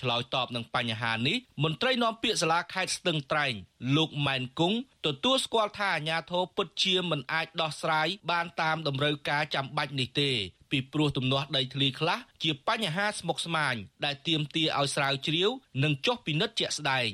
[0.00, 3.54] ឆ្លើយតបនឹងបញ្ហានេះមន្ត្រីនាំពាក្យសាលាខេត្តស្ទឹងត្រែង
[3.96, 10.30] លោកម៉ែនគង់ទទួលស្គាល់ថាអាញាធរពិតជាមិនអាចដោះស្រាយបានតាមតម្រូវការចាំបាច់នេះទេ
[10.70, 15.50] ពីព្រោះទំនាស់ដីធ្លីខ្លះជាបញ្ហាស្មុគស្មាញដែលទាមទារឲ្យស្រាវជ្រាវ
[15.82, 17.10] និងចុះពិនិត្យជាក់ស្ដែង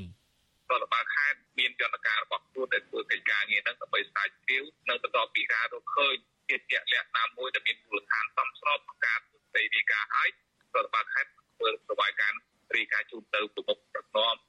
[0.70, 6.14] រដ្ឋបាលខេត្តមានយន្តការរបស់ខ្លួនដែលធ្វើកិច្ចការងារហ្នឹងដើម្បីស្រាវជ្រាវនិងបន្តពីការរកឃើញ
[6.48, 10.28] ជាជាក់លាក់តាមមួយដែលមានមូលដ្ឋានសមស្របក្នុងការធ្វើសេរីការឲ្យ
[10.74, 12.40] រដ្ឋបាលខេត្តធ្វើរបាយការណ៍
[12.76, 14.40] រាយការណ៍ជូនទៅប្រមុខប្រព័ន្ធ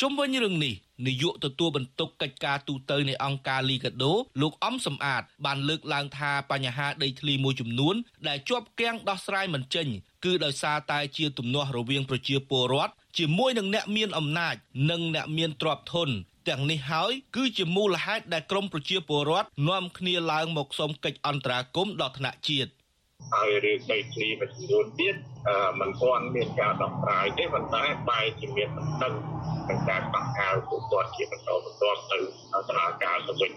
[0.00, 0.74] ជុំវិញរឿងនេះ
[1.06, 7.94] នាយកទទួលបន្ទុកកិច្ចការទូតទៅនៃអង្គការលីកាដូលោកអំសំអាត បានលើកឡើងថាបញ្ហាដីធ្លីមួយចំនួន
[8.28, 9.86] ដែលជាប់គាំងដោះស្រាយមិនចេញ
[10.24, 14.54] គឺដោយសារតែជាទំនាស់រវាងប្រជាពលរដ្ឋជាមួយនឹងអ្នកមានអំណាច
[14.90, 16.08] និងអ្នកមានទ្រព្យធន
[16.48, 22.70] ទាំងនេះហើយគឺជាមូលហេតុដែលក្រមប្រជាពលរដ្ឋនាំគ្នាឡើងមកសុំកិច្ចអន្តរាគមន៍ដល់ថ្នាក់ជាតិ
[23.32, 25.14] ហើយរឿងដីធ្លីមួយចំនួនទៀត
[25.80, 29.14] มันទាន់មានការដោះស្រាយទេប៉ុន្តែបែរជាមានបណ្ដឹង
[29.66, 32.18] ក្នុងការបាក់អាវពួកគាត់ជាបន្តបន្ទាប់ទៅ
[32.54, 33.52] ដំណើរការទៅវិញ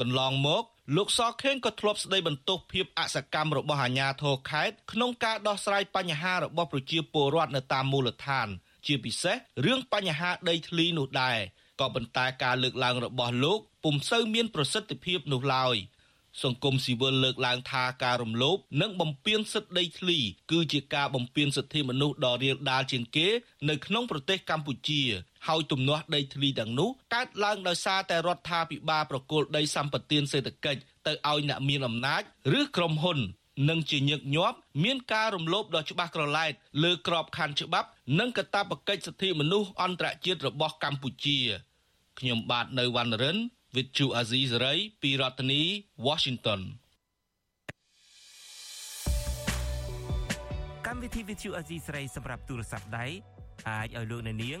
[0.00, 0.64] កន្លងមក
[0.96, 8.48] លោកសខេងក៏ធ្លាប់ស្ដីបន្ទោសភាពអសកម្មរបស់អាជ្ញាធរខេត្តក្នុងការដោះស្រាយបញ្ហារបស់ប្រជាពលរដ្ឋនៅតាមមូលដ្ឋាន
[8.86, 11.38] ជាពិសេសរឿងបញ្ហាដីធ្លីនោះដែរ
[11.80, 15.76] ក៏ប៉ុន្តែការលើកឡើងរបស់លោកពុំសូវមានប្រសិទ្ធភាពនោះឡើយ
[16.42, 20.18] សង្គមស៊ីវិលលើកឡើងថាការរំលោភនិងបំពានសិទ្ធិដីធ្លី
[20.52, 23.28] គឺជាការបំពានសិទ្ធិមនុស្សដ៏រាលដាលជាងគេ
[23.68, 25.02] នៅក្នុងប្រទេសកម្ពុជា
[25.48, 32.22] ហើយទំនាស់ដីធ្លីទាំងនោះកើតឡើងដោយសារតែរដ្ឋាភិបាលប្រគល់ដីសម្បត្តិសេដ្ឋកិច្ចទៅឲ្យអ្នកមានអំណាច
[32.58, 33.18] ឬក្រុមហ៊ុន
[33.70, 36.52] និងជាញឹកញាប់មានការរំលោភដ៏ច្បាស់ក្រឡែត
[36.82, 41.38] លើក្របខ័ណ្ឌច្បាប់ និងកាតព្វកិច្ចសិទ្ធិមនុស្សអន្តរជាតិរបស់កម្ពុជា
[42.18, 43.38] ខ្ញុំបាទនៅវណ្ណរិន
[43.74, 45.62] with Chu Azizi Saray ពីរដ្ឋធានី
[46.06, 46.60] Washington
[50.86, 53.06] កម្មវិធី Vithu Azizi Saray សម្រាប់ទូរស័ព្ទដៃ
[53.68, 54.60] អាចឲ្យលោកអ្នកនាង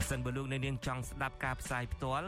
[0.00, 2.26] ប្រសិនបើលោកអ្នកនាងចង់ស្ដាប់ការផ្សាយផ្ទាល់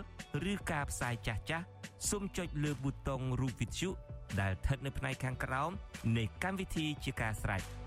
[0.51, 1.65] ឬការផ្សាយចាស់ចាស់
[2.11, 3.91] សូមចុចលើប៊ូតុងរូប Vithu
[4.41, 5.71] ដែលស្ថិតនៅផ្នែកខាងក្រោម
[6.17, 7.63] នៃកម្មវិធីជាការស្រេច។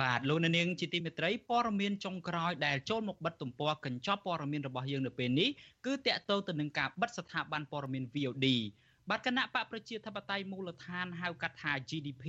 [0.00, 5.48] បាទលោកនាងជាទីមេត្រីព័ត៌មានចុងក្រោយដែលចូលមកបិទទំព័រកញ្ចប់ព័ត៌មានរបស់យើងនៅពេលនេះ
[5.86, 8.46] គឺតាក់ទងទៅនឹងការបិទស្ថាប័នព័ត៌មាន VOD
[9.08, 12.24] បាទគណៈបកប្រជាធិបតេយ្យមូលដ្ឋានហៅកាត់ថា GDP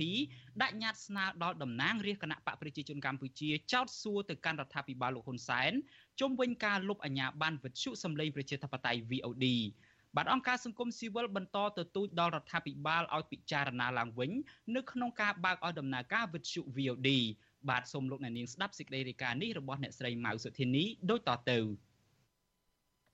[0.62, 5.72] ដាក់ញត្តិស្នើដល់តំណាងរាស្ត្រគណៈបកប្រជាជនកម្ពុជាចោទសួរទៅកាន់រដ្ឋាភិបាលលោកហ៊ុនសែន
[6.20, 9.46] ជុំវិញការលុបអាញាបានវិទ្យុសម្លេងប្រជាធិបតេយ្យ VOD
[10.16, 14.30] បាទអង្គការសង្គមស៊ីវិលបន្តទទូចដល់រដ្ឋាភិបាលឲ្យពិចារណាឡើងវិញ
[14.76, 17.08] នៅក្នុងការបើកឲ្យដំណើរការវិទ្យុ VOD
[17.68, 21.58] បាទសូមលោកអ្នកនាងស្ដាប់សេចក្តីរាយការណ៍នេះរបស់អ្នកស្រីម៉ៅសុធីនីដូចតទៅ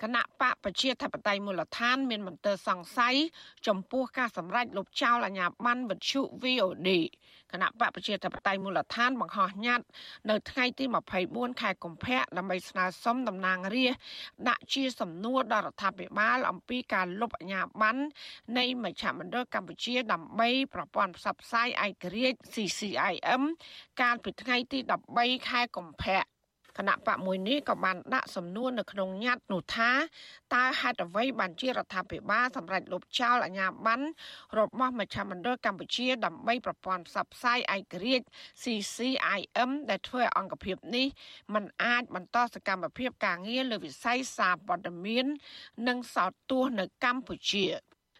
[0.02, 3.16] គណៈបកប្រជាធិបតេយ្យមូលដ្ឋាន មានមន្ទិលសង្ស័យ
[3.66, 6.88] ចំពោះការសម្រេចលុបចោលអាញាប័ណ្ណវិទ្យុ VOD
[7.52, 9.86] គណៈបកប្រជាធិបតេយ្យមូលដ្ឋានបង្ហោះញត្តិ
[10.30, 10.84] នៅថ្ងៃទី
[11.22, 18.00] 24ខែកុម្ភៈដើម្បីស្នើសុំតំណាងរាស្ត្រដាក់ជាសំណួរដល់រដ្ឋាភិបាលអំពីការលុបអាញាប័ណ្ណ
[18.58, 23.42] នៃមជ្ឈមណ្ឌលកម្ពុជាដើម្បីប្រព័ន្ធផ្សព្វផ្សាយឯករាជ្យ CCIM
[24.00, 24.78] កាលពីថ្ងៃទី
[25.14, 26.37] 13ខែកុម្ភៈ
[26.78, 29.90] គណៈបកមួយនេះក៏បានដាក់សំណួរនៅក្នុងញត្តិនោះថា
[30.54, 34.06] តើហេតុអ្វីបានជារដ្ឋាភិបាលសម្រេចលុបចោលអាជ្ញាប័ណ្ណ
[34.58, 38.26] របស់មជ្ឈមណ្ឌលកម្ពុជាដើម្បីប្រព័ន្ធផ្សព្វផ្សាយឯករាជ្យ
[38.62, 41.06] CCIM ដែលធ្វើឲ្យអង្គភាពនេះ
[41.54, 45.26] มันអាចបន្តសកម្មភាពការងារលើវិស័យសារព័ត៌មាន
[45.88, 47.66] និងសោតទស្សន៍នៅកម្ពុជា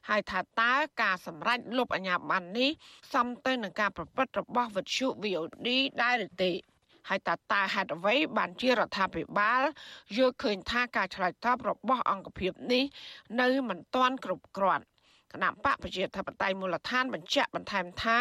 [0.09, 2.71] ហើយថាតើការសម្រេចលុបអាញាប័ណ្ណនេះ
[3.13, 5.69] សមទៅនឹងការប្រព្រឹត្តរបស់វិទ្យុ VOD
[6.03, 6.53] ដែរឬទេ
[7.09, 9.63] ហើយតើតើហេតុអ្វីបានជារដ្ឋាភិបាល
[10.17, 12.85] យល់ឃើញថាការឆ្លើយតបរបស់អង្គភាពនេះ
[13.41, 14.87] នៅមិនទាន់គ្រប់គ្រាន់
[15.33, 18.19] គណៈបកប្រជាធិបតេយ្យមូលដ្ឋានបញ្ជាក់បន្ថែមថា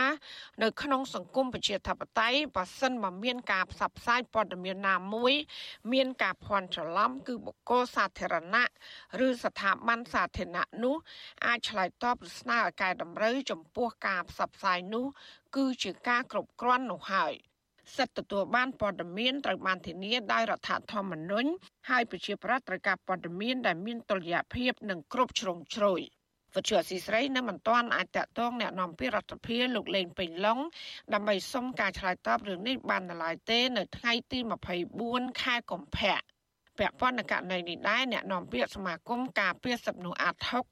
[0.63, 5.33] នៅក្នុងសង្គមប្រជាធិបតេយ្យបើសិនមកមានការផ្សព្វផ្សាយព័ត៌មានណាមួយ
[5.93, 8.67] មានការភ័ន្តច្រឡំគឺបុគ្គលសាធារណៈ
[9.25, 10.95] ឬស្ថាប័នសាធារណៈនោះ
[11.45, 15.05] អាចឆ្លើយតបឬស្នើឲ្យកែតម្រូវចំពោះការផ្សព្វផ្សាយនោះ
[15.55, 17.33] គឺជាការគ្រប់គ្រាន់នោះហើយ
[17.96, 21.50] សិទ្ធិទទួលបានព័ត៌មានត្រូវបានធានាដោយរដ្ឋធម្មនុញ្ញ
[21.90, 26.00] ហើយប្រជាប្រដ្ឋត្រូវការព័ត៌មានដែលមានតុល្យភាពនិងគ្រប់ជ្រុងជ្រោយ
[26.54, 30.58] វិទ្យុអស៊ីស្រីនៅមិនទាន់អាចតតងแนะនាំពាក្យរដ្ឋាភិបាលលោកលេងពេញឡុង
[31.12, 34.38] ដើម្បីសុំការឆ្លើយតបរឿងនេះបាននៅឡើយទេ នៅថ្ងៃទី
[34.90, 36.18] 24ខែកុម្ភៈ
[36.79, 40.65] ពាក់ព័ន្ធនឹងករណីនេះដែរអ្នកនាំពាក្យសមាគមការពារសិទ្ធិមនុស្សអាត់ហុក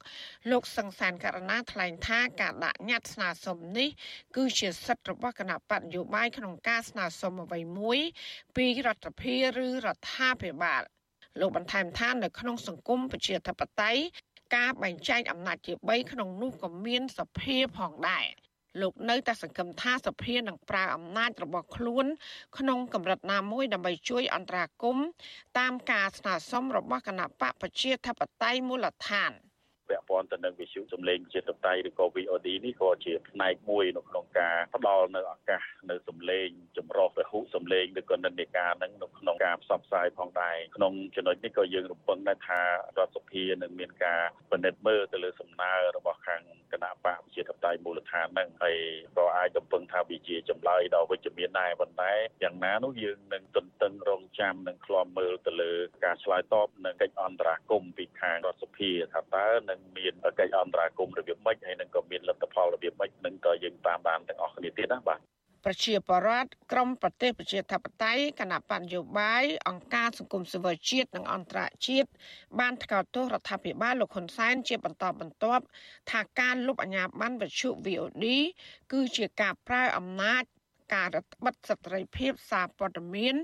[0.51, 3.89] លោកសង្សានករណាថ្លែងថាការដាក់ញត្តិស្នើសុំនេះ
[4.35, 7.99] គឺជាសិទ្ធិរបស់គណៈបកនយោបាយក្នុងការស្នើសុំអ្វីមួយ
[8.55, 10.81] ពីរដ្ឋាភិបាលឬរដ្ឋាភិបាល
[11.39, 14.01] លោកបន្ថែមថានៅក្នុងសង្គមប្រជាធិបតេយ្យ
[14.55, 18.25] ការបែងចែកអំណាចជា3ក្នុងនោះក៏មានសភាផងដែរ
[18.81, 22.05] លោកនៅតែសង្ឃឹមថាសភានឹងប្រើអំណាចរបស់ខ្លួន
[22.57, 25.05] ក្នុងកម្រិតណាមួយដើម្បីជួយអន្តរាគមន៍
[25.59, 29.31] តាមការស្នើសុំរបស់គណៈបកប្រជាធិបតេយ្យមូលដ្ឋាន។
[29.89, 42.67] ពាក់ព័ន្ធទៅនឹងវិទ្យុសំឡេងជាតតៃឬក៏ VOD នេះក៏ជាផ្នែកមួយនៅក្នុងការផ្ដល់នៅឱកាសនៅសំឡេងចម្រុះពហុសំឡេងឬក៏និន្នាការហ្នឹងនៅក្នុងការផ្សព្វផ្សាយផងដែរក្នុងចំណុចនេះក៏យើងរំពឹងដែរថារ
[43.05, 44.21] ដ្ឋសភានឹងមានការ
[44.51, 46.41] ពិនិត្យមើលទៅលើសំណើរបស់ខាង
[46.73, 48.77] គណៈបកជាតតៃមូលដ្ឋានហ្នឹងហើយ
[49.17, 55.73] ក៏អាចរំពឹងថាវាជាចម្លើយដ៏វិជ្ជមានដែរប៉ុន្តែយ៉ាងណានោះយើងនឹងទន្ទឹងរង់ចាំនិងឃ្លាំមើលទៅលើ
[56.05, 65.19] ការឆ្លើយតបនឹងកិច្ចអន្តរាគមន៍ពីខាងរដ្ឋសភាថាតើនឹងមានកិច្ចអន្តរាគមន៍របៀបម៉េចហើយនឹងក៏មានលទ្ធផលរបៀបម៉េចនឹងក៏យើងតាមដានទាំងអស់គ្នាទៀតណាបាទ
[65.65, 72.09] ប្រជាបរតក្រមប្រទេសប្រជាធិបតេយ្យគណៈបញ្ញោបាយអង្គការសង្គមស៊ីវិលជាតិនិងអន្តរជាតិ
[72.59, 75.63] បានថ្កោលទោសរដ្ឋាភិបាលលោកហ៊ុនសែនជាបន្តបន្ទាប់
[76.11, 78.25] ថាការលុបអាញាប័ណ្ណវិទ្យុ VOD
[78.91, 80.43] គឺជាការប្រើអំណាច
[80.93, 83.35] ការរដ្ឋបិទសិទ្ធិភាពសារព័ត៌មាន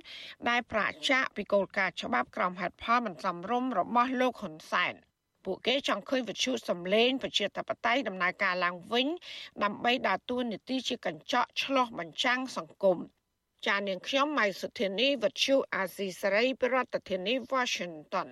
[0.49, 4.93] ដែលប្រាចាកពីគោលការណ៍ច្បាប់ក្រមហេតុផលមិនសមរម្យរបស់លោកហ៊ុនសែន
[5.45, 9.07] ពួកគេចង់ឃើញវិទ្យុសំឡេងប្រជាធិបតេយ្យដំណើរការឡើងវិញ
[9.63, 12.97] ដើម្បីដើរតួនាទីជាកញ្ចក់ឆ្លុះបញ្ចាំងសង្គម
[13.67, 16.75] ចាននាងខ្ញុំម៉ៃសុធានីវិទ្យុអាស៊ីសេរីប្រ
[17.09, 18.29] ធានាធិបតី Washington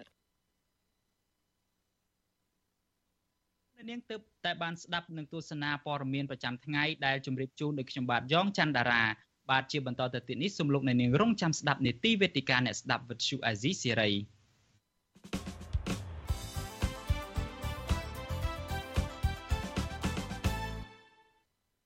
[3.89, 9.03] នាងទើបតែបានស្ដាប់នឹងទស្សនាព័ត៌មានប្រចាំថ្ងៃដែលជម្រាបជូនដោយខ្ញុំបាទយ៉ងច័ន្ទដារា
[9.49, 14.11] បាទជាបន្តទៅទៀតនេះសូមលោកអ្នកនាងរងចាំស្ដាប់នេតិវេទិកាអ្នកស្ដាប់វិទ្យុអាស៊ីសេរី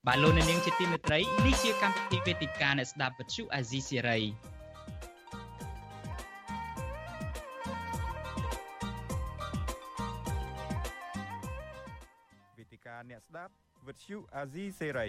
[0.08, 4.20] បាទលោកអ្នកនាងជាទីមេត្រីនេះជាកម្មវិធីវេទិកាអ្នកស្ដាប់វិទ្យុអាស៊ីសេរី
[12.58, 13.52] វេទិកាអ្នកស្ដាប់
[13.88, 15.08] វិទ្យុអាស៊ីសេរី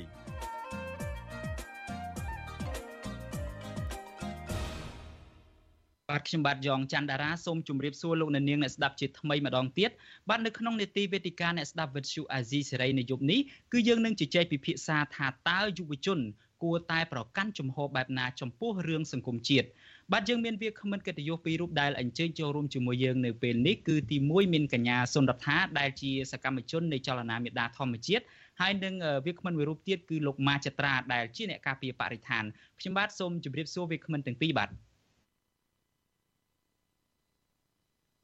[6.15, 9.91] បាទខ្ញុំបាទយ៉ងច័ន្ទដារាសូមជម្រាបសួរលោកអ្នកនាងអ្នកស្ដាប់ជាថ្មីម្ដងទៀត
[10.29, 13.41] បាទនៅក្នុងនេតិវេទិកាអ្នកស្ដាប់វិទ្យុអាស៊ីសេរីនៅយប់នេះ
[13.73, 16.19] គឺយើងនឹងជជែកពិភាក្សាថាតើយុវជន
[16.63, 19.67] គួរតែប្រកាន់ជំហរបែបណាចំពោះរឿងសង្គមជាតិ
[20.13, 28.25] បាទយើងមានវាគ្មិនកិត្តិយសពីររូបដែលអញ្ជើញចូលរួមជាមួយយើងនៅពេលនេះគឺទី1មានកញ្ញាសុនរដ្ឋាដែលជាសកម្មជននៃចលនាមេដាធម្មជាតិ
[28.61, 28.95] ហើយនឹង
[29.27, 32.45] វាគ្មិនមួយរូបទៀតគឺលោកម៉ាចត្រាដែលជាអ្នកការពារបរិស្ថាន
[32.81, 34.71] ខ្ញុំបាទសូមជម្រាបសួរវាគ្មិនទាំងពីរបាទ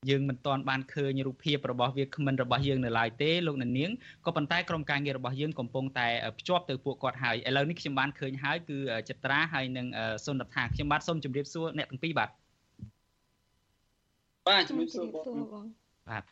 [0.09, 3.91] យើងមិនទាន់បានឃើញរូបភាពរបស់វាគ្មិនរបស់យើងនៅឡើយទេលោកអ្នកនាង
[4.27, 6.09] ក៏ប៉ុន្តែក្រុមការងាររបស់យើងកំពុងតែ
[6.39, 9.87] ភ្ជាប់ទៅពួកគាត់ហើយឥឡូវនេះខ្ញុំបានឃើញហើយគឺចត្រាហើយនឹង
[10.25, 12.31] សុនរដ្ឋាខ្ញុំបាទសូមជម្រាបសួរអ្នកទាំងពីរបាទ
[14.49, 15.17] បាទជម្រាបសួរប
[15.63, 16.25] ង បាទ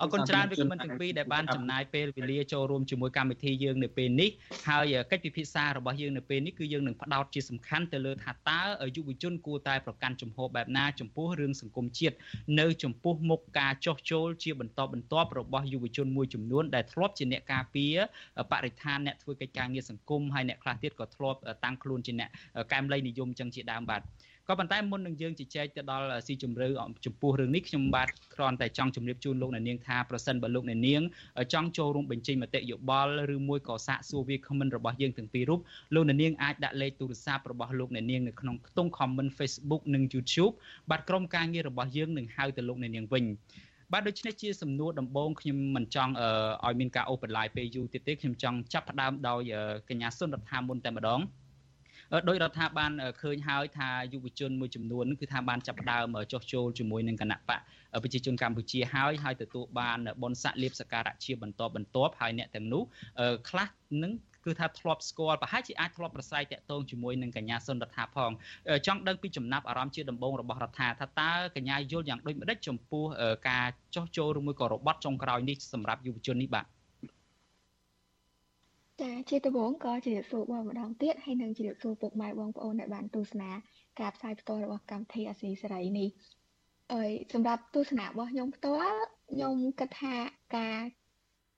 [0.00, 4.30] អរគុណច្រើនវិក្កាមិនទាំងពីរដែលបានចំណាយពេលវេលាចូលរួមជាមួយកម្មវិធីយើងនៅពេលនេះ
[4.68, 8.60] ហើយកិច្ចពិភាក្សារបស់យើងនៅពេលនេះគឺយើងនឹងផ្ដោតជាសំខាន់ទៅលើថាតើ
[8.96, 12.16] យុវជនគួរតែប្រកាន់ជំហរបែបណាចំពោះរឿងសង្គមជាតិ
[12.60, 17.94] នៅចំពោះមុខការចោះចូលជាបន្តបន្ទាប់របស់យុវជនមួយចំនួនដែលធ្លាប់ជាអ្នកការពារ
[18.52, 22.30] បរិស្ថានអ្នកធ្វើកិច្ចការងារសង្គមហើយអ្នកខ្លះទៀតក៏ធ្លាប់តាំងខ្លួនជាអ្នក
[22.72, 24.02] កែមលៃនិយមចឹងជាដើមបាទ
[24.50, 26.66] ក៏ប៉ុន្តែមុននឹងយើងជជែកទៅដល់ស៊ីជម្រៅ
[27.06, 31.02] ចំពោះរឿងនេះខ្ញុំបាទគ្រាន់តែចង់ជម្រាបជូនលោកអ្នកនាងថាប្រសិនបើលោកអ្នកនាង
[31.52, 35.60] ចង់ចូលរួមបញ្ចេញមតិយោបល់ឬមួយក៏សាកសួរវាគ្មិនរបស់យើងទាំងពីររូប
[35.94, 40.52] លោកអ្នកនាងអាចដាក់លេខទូរស័ព្ទរបស់លោកអ្នកនាងនៅក្នុងខ្ទង់ comment Facebook និង YouTube
[40.90, 43.24] បាទក្រុមការងាររបស់យើងនឹងហៅទៅលោកអ្នកនាងវិញ
[43.92, 46.12] បាទដូច្នេះជាសំណួរដំបូងខ្ញុំមិនចង់
[46.66, 49.40] ឲ្យមានការអូសបន្លាយពេលយូរទៀតទេខ្ញុំចង់ចាប់ផ្ដើមដោយ
[49.88, 51.20] កញ្ញាសុនរដ្ឋាមុនតែម្ដង
[52.28, 52.90] ដោយរដ្ឋាភិបាល
[53.22, 57.60] ឃើញហើយថាយុវជនមួយចំនួនគឺថាបានចាប់ផ្ដើមចុះចូលជាមួយនឹងគណៈបក
[58.02, 62.82] ប្រជាជនកម្ពុជាហើយហើយទទួលបានបនស័កលៀបសការៈជាបន្តបន្ទាប់ហើយអ្នកទាំងនោះ
[63.48, 63.68] ខ្លះ
[64.02, 64.12] នឹង
[64.44, 68.30] គឺថាធ្លាប់ស្គាល់ប្រហែលជាអាចធ្លាប់ប្រស័យតាក់ទងជាមួយនឹងកញ្ញាសុនរដ្ឋាផង
[68.86, 73.04] ចង់ដឹងពីចំណាប់អារម្មណ៍ជាដំបូងរបស់រដ្ឋាថាតើកញ្ញាយល់យ៉ាងដូចម្ដេចចំពោះ
[73.48, 76.66] ការចោះចូលឬមួយក៏របត់ចុងក្រោយនេះសម្រាប់យុវជននេះបាទ
[79.00, 83.50] ចាជាដំបូងក៏ជម្រាបសួរបងម្ដងទៀតហើយនឹងជម្រាបសួរពុកម៉ែបងប្អូនដែលបានទស្សនា
[84.00, 86.08] ការផ្សាយផ្ទាល់របស់កម្មវិធីអាស៊ីសេរីនេះ
[86.94, 88.98] អើយសម្រាប់ទស្សនៈរបស់ខ្ញុំផ្ទាល់
[89.32, 90.14] ខ្ញុំគិតថា
[90.56, 90.78] ការ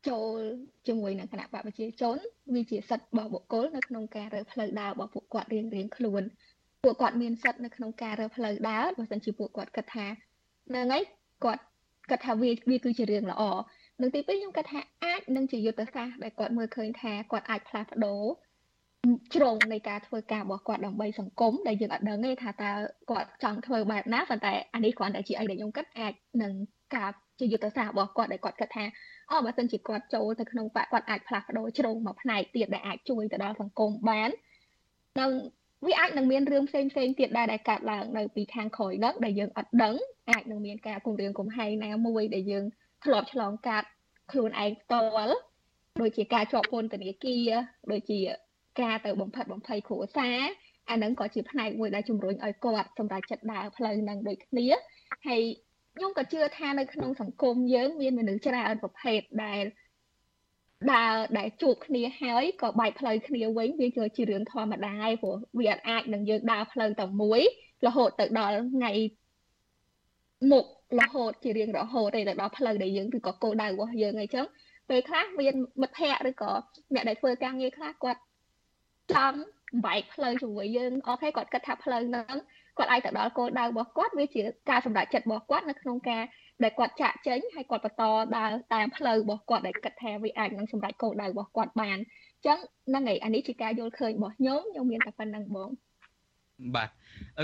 [0.09, 0.39] ចូល
[0.87, 2.17] ជាមួយនឹងគណៈបកប្រជាជន
[2.55, 6.23] វាជាសិទ្ធិរបស់បុគ្គលនៅក្នុងការរើផ្លូវដើររបស់ពួកគាត់រៀងរៀងខ្លួន
[6.85, 10.07] ពួកគាត់មានសិទ្ធិនៅក្នុងការរើផ្លូវដើរបើមិនជាពួកគាត់គិតថា
[10.69, 11.03] ហ្នឹងហើយ
[11.45, 11.63] គាត់
[12.11, 13.43] គិតថាវាវាគឺជារឿងល្អ
[14.01, 18.23] នឹងទី2ខ្ញុំគិតថាអាចនឹងជាយុទ្ធសាស្ត្រដែលគាត់មើលឃើញថាគាត់អាចផ្លាស់ប្ដូរ
[19.35, 22.73] ជ្រុងនៃការធ្វើការរបស់គាត់ដើម្បីសង្គមដែលយើងអត់ដឹងទេថាតើ
[23.11, 26.53] គាត់ចង់ធ្វើបែបណាប៉ុន្តែអានេះគ្រាន់តែជាអីដែលខ្ញុំគិតអាចនឹង
[26.97, 28.85] ការជាយុទ្ធសាស្ត្ររបស់គាត់ដែលគាត់គិតថា
[29.31, 34.31] អូបើសិនជាគាត់ចូលទៅក្នុងបកគាត់អាចផ្លាស់ប្ដូរជ្រុងមួយផ្នែកទៀតដែលអាចជួយទៅដល់សង្គមបាន
[35.21, 35.31] នឹង
[35.87, 39.95] វាអាចនឹងមានរឿងផ្សេងផ្សេងទៀតដែរដែលកើតឡើងនៅពីខាងក្រោយហ្នឹងដែលយើងអត់ដឹង
[40.31, 42.65] អាចនឹងមានការគម្រាមកំហែងណាមួយដែលយើង
[43.05, 43.89] ធ្លាប់ឆ្លងកាត់
[44.33, 45.35] ខ្លួនឯងផ្ទាល់
[46.01, 47.51] ដូចជាការជាប់ពន្ធនាគារ
[47.93, 48.19] ដូចជា
[48.81, 50.39] ការទៅបំផិតបំភ័យគ្រួសារ
[50.91, 54.67] អាហ្នឹងក៏ជាផ្នែកមួយដែលជំរុញឲ្យគាត់សម្រាប់ចិត្តដើរផ្លូវហ្នឹងដូចគ្នា
[55.27, 55.43] ហើយ
[55.97, 59.65] ខ្ញុំក៏ជឿថានៅក្នុងសង្គមយើងមានមនុស្សច្រើនប្រភេទដែល
[60.95, 67.41] ដើរដែលជួបគ្នាហើយក៏បែកផ្លូវគ្នាវិញវាគឺជារឿងធម្មតាឯងព្រោះវាអាចនឹងយើងដើរផ្លូវតែមួយ
[67.87, 68.93] រហូតទៅដល់ថ្ងៃ
[70.51, 70.67] មុខ
[71.01, 74.47] រហូតជារៀងរហូតទៅដល់ផ្លូវដែលយើងឬក៏គោលដៅរបស់យើងអីចឹង
[74.89, 76.53] ពេលខ្លះមានមិត្តភ័ក្តិឬក៏
[76.95, 78.21] អ្នកដែលធ្វើការងារខ្លះគាត់
[79.13, 79.39] ចង់
[79.85, 82.35] បែកផ្លូវជាមួយយើងអូខេគាត់គិតថាផ្លូវហ្នឹង
[82.79, 86.23] គាត់អាចទៅដល់គោលដៅរបស់គាត់វាជាការសម្រេចចិត្តរបស់គាត់នៅក្នុងការ
[86.63, 88.03] ដែលគាត់ចាក់ចេញហើយគាត់បន្ត
[88.37, 95.71] ដើរតាមផ្លូវរបស់គាត់ដែលគិតថាវាអាចនឹងសម្រេចគោលដៅរបស់គាត់បានអញ្ចឹងហ្នឹងហើយអានេះជាការយល់ឃើញរបស់ខ្ញុំខ្ញុំមានតែប៉ុណ្្នឹងបង
[96.75, 96.89] បាទ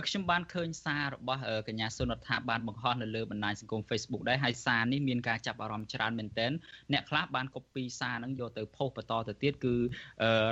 [0.06, 6.52] ខ្ញុំបានឃើញសាររបស់កញ្ញាសុនរដ្ឋាបានបង្ហោះនៅលើបណ្ដាញសង្គម Facebook ដែរហើយសារនេះមានការចាប់អារម្មណ៍ច្រើនមែនទែន
[6.92, 9.74] អ្នកខ្លះបានកូពីសារហ្នឹងយកទៅផុសបន្តទៅទៀតគឺ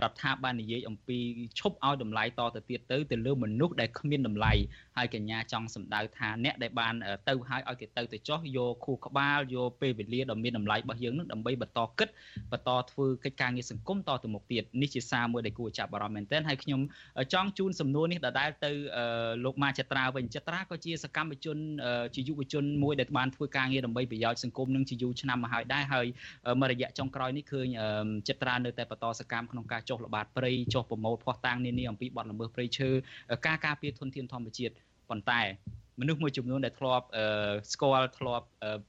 [0.04, 1.18] រដ្ឋាបាននិយាយអំពី
[1.58, 4.52] ឈប់ឲ្យតម្លៃតទៅទៀតទៅទៅលើមនុស្សដែលគ្មានតម្លៃ
[4.96, 6.94] ហើយកញ្ញាចង់សម្ដៅថាអ្នកដែលបាន
[7.28, 12.08] ទៅហើយឲ្យគេទៅទៅចោះយកខួរក្បាលយកពេលវេលាដ៏មានតម្លៃរបស់យើងនឹងដើម្បីបន្តគិត
[12.52, 16.80] បន្តធ្វើកិច្ចការងារសង្គមតទៅមុខទៀតនេះជាសារមួយដែលគួរចាប់អារម្មណ៍មែនទែនហើយខ្ញុំ
[17.32, 18.70] ចង់ជូនសំណួរនេះដដែលទៅ
[19.45, 21.57] លោកម៉ាចត្រាវិញចត្រាក៏ជាសកម្មជន
[22.15, 26.07] ជាយុវជនមួយដែលបានធ្វើការងារដើម្បីប្រយោជន៍សង្គមនឹងជាយូរឆ្នាំមកហើយដែរហើយ
[26.61, 27.67] មួយរយៈចុងក្រោយនេះឃើញ
[28.29, 32.89] ចត្រានៅតែបន្តសកម្មក្នុងការចុះល្បាតព្រៃចុះប្រមូលភ័ស្តុតាងនានាអំពីបទល្មើសព្រៃឈើ
[33.47, 34.73] ការការពារធនធានធម្មជាតិ
[35.09, 35.41] ប៉ុន្តែ
[35.99, 37.05] មនុស្សមួយចំនួនដែលធ្លាប់
[37.73, 38.45] ស្គាល់ធ្លាប់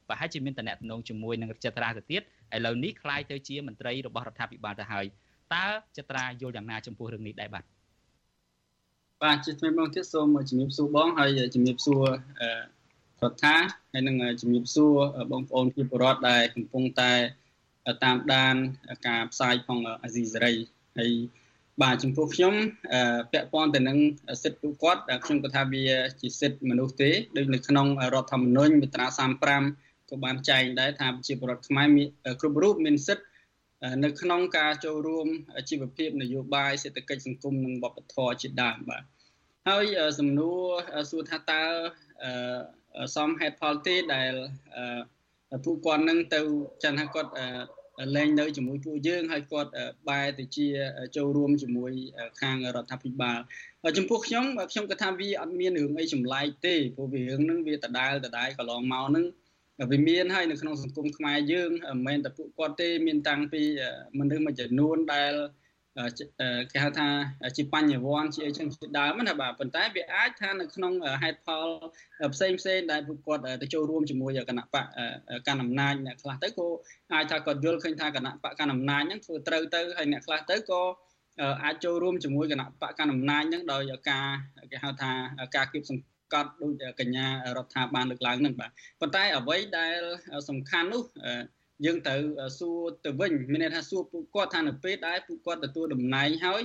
[0.08, 5.06] ប្រហែលជាមានតំណែងជាមួយនឹងចត្រាទៅទៀតឥឡូវនេះคล้ายទៅជាមន្ត្រីរបស់រដ្ឋាភិបាលទៅហើយ
[5.54, 5.66] តើ
[5.98, 7.64] ចត្រាយល់យ៉ាងណាចំពោះរឿងនេះដែរបាទ
[9.23, 12.03] បាទជាថ្មីមកទៀតសូមជំរាបសួរបងហើយជំរាបសួរ
[13.23, 13.55] រដ្ឋា
[13.93, 14.93] ហើយនឹងជំរាបសួរ
[15.31, 17.11] បងប្អូនជាពលរដ្ឋដែលកំពុងតែ
[18.03, 18.55] តាមដាន
[19.07, 20.53] ការផ្សាយផងអាស៊ីសេរី
[20.99, 21.11] ហើយ
[21.81, 22.53] បាទចំពោះខ្ញុំ
[23.31, 23.97] ពាក់ព័ន្ធទៅនឹង
[24.43, 25.85] សិទ្ធិពួកគាត់ខ្ញុំក៏ថាវា
[26.21, 29.07] ជាសិទ្ធិមនុស្សទេដូចនៅក្នុងរដ្ឋធម្មនុញ្ញមាត្រា
[29.59, 31.87] 35ក៏បានចែងដែរថាប្រជាពលរដ្ឋខ្មែរ
[32.41, 33.25] គ្រប់រូបមានសិទ្ធិ
[34.03, 35.27] នៅក្នុងការចូលរួម
[35.69, 39.03] ជីវភាពនយោបាយសេដ្ឋកិច្ចសង្គមនិងវប្បធម៌ជាដើមបាទ
[39.69, 39.85] ហើយ
[40.19, 40.61] សំណួរ
[41.11, 41.63] សួរថាតើ
[43.15, 44.33] សមហេតុផលទេដែល
[45.65, 46.41] ពួកគាត់នឹងទៅ
[46.83, 47.31] ចឹងថាគាត់
[48.15, 49.71] លែងនៅជាមួយពួកយើងហើយគាត់
[50.09, 50.67] បែរទៅជា
[51.17, 51.91] ចូលរួមជាមួយ
[52.41, 53.39] ខាងរដ្ឋាភិបាល
[53.97, 59.25] ចំពោះខ្ញុំខ្ញុំក៏ថាវាអត់មានរឿងអីចម្លែកទេព្រោះវារឿងហ្នឹងវាដដែលដដែលកន្លងមកហ្នឹង
[59.91, 63.61] វាមានហើយនៅក្នុងសង្គមខ្មែរយើងមិនមែនតែពួកគាត់ទេមានតាំងពី
[64.19, 65.33] មនុស្សមួយចំនួនដែល
[66.71, 67.07] គេហៅថា
[67.57, 71.67] ជាបញ្ញវន្តជាអីចឹងជាដើមណាបាទប៉ុន្តែវាអាចថានៅក្នុងហេតុផល
[72.33, 74.85] ផ្សេងផ្សេងដែលពួកគាត់ទៅចូលរួមជាមួយគណៈបក
[75.47, 76.67] កណ្ដាលអំណាចអ្នកខ្លះទៅក៏
[77.13, 80.81] អាចថាគាត់យល់ឃើញថាគណៈបកកណ្ដាលអំណាចហ្នឹងធ្វើត្រូវទៅហើយអ្នកខ្លះទៅក៏
[81.63, 84.27] អាចចូលរួមជាមួយគណៈបកកណ្ដាលអំណាចហ្នឹងដោយការ
[84.71, 85.11] គេហៅថា
[85.55, 89.97] ការគៀបសង្ក ត់ដូចកញ្ញារដ្ឋាភិបាលលើកឡើងហ្នឹងបាទប៉ុន្តែអ្វីដែល
[90.49, 91.03] សំខាន់នោះ
[91.85, 92.21] យើងត្រូវ
[92.59, 96.61] សួរទៅវិញមានន័យថាសួរពួកគាត់ថានៅពេលដែលពួកគាត់ទទួលតំណែងហើយ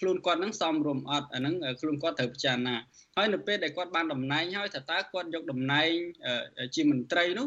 [0.00, 2.76] ខ្លួនគាត់នឹងសមរម្យអត់អាហ្នឹងខ្លួនគាត់ត្រូវពិចារណា
[3.16, 5.90] ហើយនៅពេលដែលគាត់បានតំណែងហើយថាតើគាត់យកតំណែង
[6.74, 7.46] ជាមន្ត្រីនោះ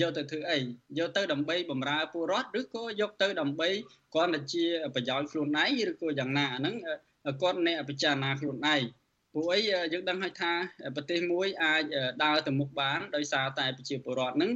[0.00, 0.58] យកទៅធ្វើអី
[0.98, 3.68] យកទៅដើម្បីបម្រើពលរដ្ឋឬក៏យកទៅដើម្បី
[4.14, 6.74] គាត់ទៅជាប្រយោជន៍ខ្លួនឯងឬក៏យ៉ាងណាអាហ្នឹង
[7.42, 8.82] គាត់អ្នកពិចារណាខ្លួនឯង
[9.32, 9.60] ព្រោះអី
[9.92, 10.52] យើងដឹងហើយថា
[10.96, 11.82] ប្រទេសមួយអាច
[12.24, 14.52] ដើរទៅមុខបានដោយសារតែប្រជាពលរដ្ឋហ្នឹង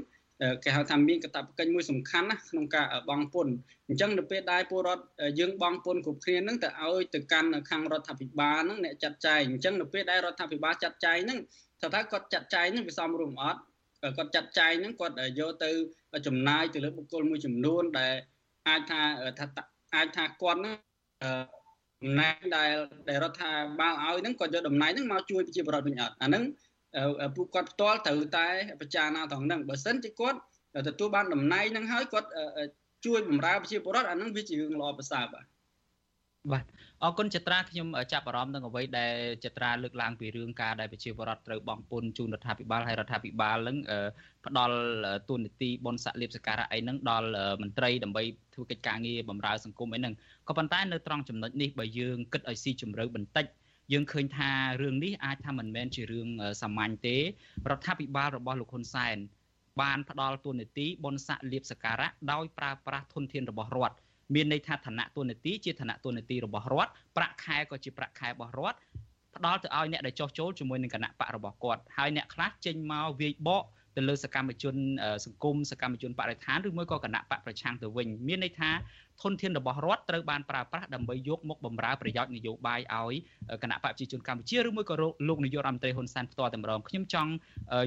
[0.64, 3.54] គេហៅថាមានកាតព្វកិច្ចមួយសំខាន់ណាក្នុងការបង់ពន្ធ
[3.88, 5.04] អញ្ចឹងនៅពេលដែលពលរដ្ឋ
[5.40, 11.38] យើងបង់ពន្ធគ្រប់គ្នាហ្នឹងទៅឲ្យទៅកាន់ខាងរដ្ឋាភិបាលហ្នឹងអ្នកចាត់ចែងអញ្ចឹងនៅពេលដែលរដ្ឋាភិបាលចាត់ចែងហ្នឹង
[11.80, 13.60] ថាថាគាត់ចាត់ចែងហ្នឹងវាសមរម្យអត់
[14.16, 15.70] គាត់ចាត់ចែងហ្នឹងគាត់យកទៅ
[16.26, 18.14] ចំណាយទៅលើបុគ្គលមួយចំនួនដែល
[18.68, 19.02] អាចថា
[19.38, 19.46] ថា
[19.94, 20.76] អាចថាគាត់ហ្នឹង
[22.04, 22.72] តំណែងដែល
[23.08, 26.42] ដែលរដ្ឋាភិបាលឲ្យហ្នឹងគាត់យកតំណែងហ្នឹងមកជួយប្រជាពលរដ្ឋវិញអត់អាហ្នឹង
[27.36, 28.46] ពួកគាត់ផ្ទាល់ត្រូវតែ
[28.80, 30.38] ពិចារណាត្រង់ហ្នឹងបើសិនជាគាត់
[30.88, 32.28] ទទួលបានតំណែងហ្នឹងហើយគាត់
[33.06, 35.44] ជួយបម្រើប្រជាពលរដ្ឋអាហ្នឹងវាជារឿងល្អប្រសើរបាទ
[36.52, 36.64] បាទ
[37.04, 43.76] អរគុណចត្រាខ្ញុំចាប់អារម្មណ៍នឹងអ្វីដែលចត្រាលើកឡើងពីរឿងការដែលប្រជាពលរដ្ឋត្រូវបង់ពន្ធជូនរដ្ឋាភិបាលហើយរដ្ឋាភិបាលនឹង
[44.46, 44.78] ផ្ដល់
[45.28, 47.28] ទូននីតិបនស័កលៀបសការៈអីហ្នឹងដល់
[47.62, 48.22] មន្ត្រីដើម្បី
[48.54, 50.14] ធ្វើកិច្ចការងារបម្រើសង្គមអីហ្នឹង
[50.48, 53.46] ក៏ប៉ុន្តែនៅត្រង់ចំណុចនេះបើយើងគិតឲ្យស៊ីជម្រៅបន្តិច
[53.92, 54.50] យើងឃើញថា
[54.82, 56.28] រឿងនេះអាចថាមិនមែនជារឿង
[56.62, 57.20] សាមញ្ញទេរ
[57.76, 59.16] ដ្ឋាភិបាលរបស់លោកហ៊ុនសែន
[59.80, 63.96] បានផ្ដល់ទូនាទីបនស័កលៀបសការៈដោយប្រើប្រាស់ធនធានរបស់រដ្ឋ
[64.34, 68.78] មានន័យថាឋានៈទូនាទីជាឋានៈទូនាទីរបស់រដ្ឋប្រាក់ខែក៏ជាប្រាក់ខែរបស់រដ្ឋ
[69.36, 73.64] ផ្ដល់ទៅឲ្យអ្នកដែលចោះចូលជាមួយនឹងគណៈបករបស់គាត់ហើយអ្នកខ្លះចេញមកវាយបក
[73.96, 74.74] ទៅលើសកម្មជន
[75.24, 78.70] សង្គមសកម្មជនបរិស្ថានឬមួយក៏គណៈបកប្រឆាំងទៅវិញមានន័យថា
[79.22, 83.14] ធនធានរបស់រដ្ឋត្រូវបានប្រើប្រាស់ដើម្បីយកមកបម្រើប្រយោជន៍នយោបាយឲ្យ
[83.62, 84.94] គណៈបកប្រជាជនកម្ពុជាឬមួយក៏
[85.28, 87.30] លោកនាយករដ្ឋមន្ត្រីហ៊ុនសែនផ្ទាល់តែម្ដងខ្ញុំចង់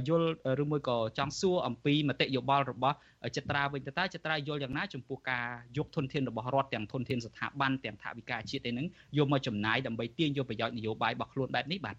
[0.07, 0.29] យល់
[0.63, 2.95] ឬមួយក៏ចង់សួរអំពីមតិយោបល់របស់
[3.37, 5.47] ចត្រាវិញទៅតើចត្រាយល់យ៉ាងណាចំពោះការ
[5.77, 8.87] យកធនធានរបស់រដ្ឋទាំងធនធានស្ថាប័នទាំងថវិកាជាតិឯហ្នឹង
[9.17, 11.95] យកមកចំណាយដើម្បីទាញយកប្រយោជន៍នយោបាយរបស់ខ្លួនបែបនេះបាទ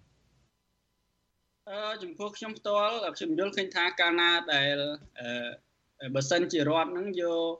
[1.69, 4.77] អឺចំពោះខ្ញុំផ្ទាល់ខ្ញុំយល់ឃើញថាកាលណាដែល
[6.15, 7.55] បើសិនជារដ្ឋហ្នឹងយក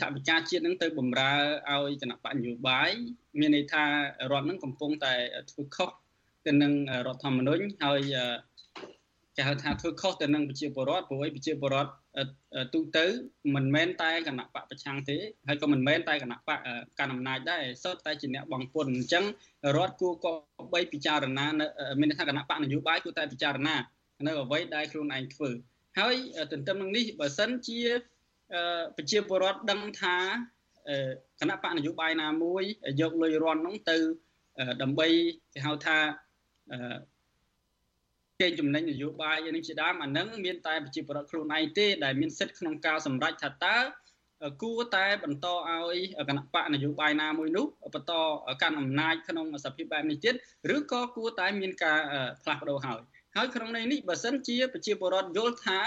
[0.00, 1.32] ថវិកាជាតិនឹងទៅបំរើ
[1.70, 2.90] ឲ្យគណៈបកនយោបាយ
[3.40, 3.84] មានន័យថា
[4.32, 5.14] រដ្ឋនឹងកំពុងតែ
[5.50, 5.90] ធ្វើខុស
[6.46, 6.72] ទៅនឹង
[7.06, 8.00] រដ្ឋធម្មនុញ្ញហើយ
[9.36, 11.92] គេហៅថាធ្វើខុសទៅនឹងប្រជាពលរដ្ឋព្រោះឯប្រជាពលរដ្ឋ
[12.74, 13.06] ទូទៅ
[13.54, 15.16] មិនមែនតែគណៈបកប្រឆាំងទេ
[15.48, 16.58] ហើយក៏មិនមែនតែគណៈបក
[16.98, 19.24] កាន់អំណាចដែរសុទ្ធតែជាអ្នកបងពុនអញ្ចឹង
[19.76, 20.32] រដ្ឋគួរក៏
[20.72, 21.46] បីពិចារណា
[22.00, 23.76] មានថាគណៈបកនយោបាយគួរតែពិចារណា
[24.26, 25.50] នៅអ្វីដែលខ្លួនឯងធ្វើ
[25.98, 26.14] ហើយ
[26.52, 27.80] ទន្ទឹមនឹងនេះបើសិនជា
[28.96, 30.16] ប្រជាពលរដ្ឋដឹងថា
[31.40, 32.62] គណៈបកនយោបាយណាមួយ
[33.00, 33.96] យកលុយរន់នោះទៅ
[34.82, 35.06] ដើម្បី
[35.54, 35.98] គេហៅថា
[38.40, 43.76] កេងចំណេញនយោបាយនេះជាដើមអានឹងមានតែប្រជាពលរដ្ឋខ្លួនឯងទេដែលមានសិទ្ធិក្នុងការសម្រេចថាតើ
[44.62, 48.12] គួរតែបន្តឲ្យគណៈបកនយោបាយណាមួយនោះបន្ត
[48.62, 50.34] កាន់អំណាចក្នុងសភាពបែបនេះទៀត
[50.74, 51.98] ឬក៏គួរតែមានការ
[52.42, 53.00] ផ្លាស់ប្ដូរហើយ
[53.36, 55.80] ហើយក្នុងន័យនេះបើសិនជាប្រជាពលរដ្ឋយល់ថា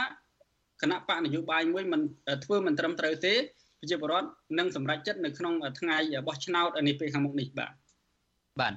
[0.82, 2.02] គណៈបកនយោបាយមួយមិន
[2.44, 3.34] ធ្វើមិនត្រឹមត្រូវទេ
[3.80, 4.28] ប្រជាពលរដ្ឋ
[4.60, 7.72] នឹងសម្រេចចិត្តនៅក្នុងថ្ងៃបោះឆ្នោតនេះពេលខាងមុខនេះបាទ
[8.60, 8.74] បាទ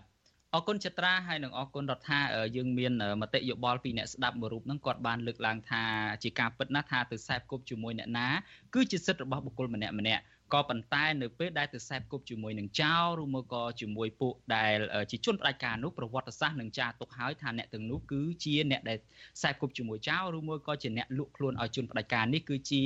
[0.55, 2.21] អរគុណចត្រាហើយនឹងអរគុណរដ្ឋា
[2.57, 5.83] យើងមានមតិយោបល់ពីអ្នកស្ដាប់មួយរូបហ្នឹងគាត់បានលើកឡើងថា
[6.23, 8.27] ជាការពិតណាស់ថាទៅខ្សែគប់ជាមួយអ្នកណា
[8.75, 10.23] គឺជាសិទ្ធិរបស់បុគ្គលម្នាក់ម្នាក់
[10.53, 14.77] ក៏ប៉ុន្តែនៅពេលដែលទៅខ្សែគប់ជាមួយនឹងចៅឬមកក៏ជាមួយពួកដែល
[15.11, 18.99] ជាជនផ្ដាច់ការនោះប្រវត្តិសាស្ត្រនឹងចារទុកហើយថាអ្នកទាំងនោះគឺជាអ្នកដែល
[19.37, 22.81] ខ្សែគប់ជាមួយចៅឬមួយក៏ជាអ្នកលក់ខ្លួនឲ្យជនផ្ដាច់ការនេះគឺជា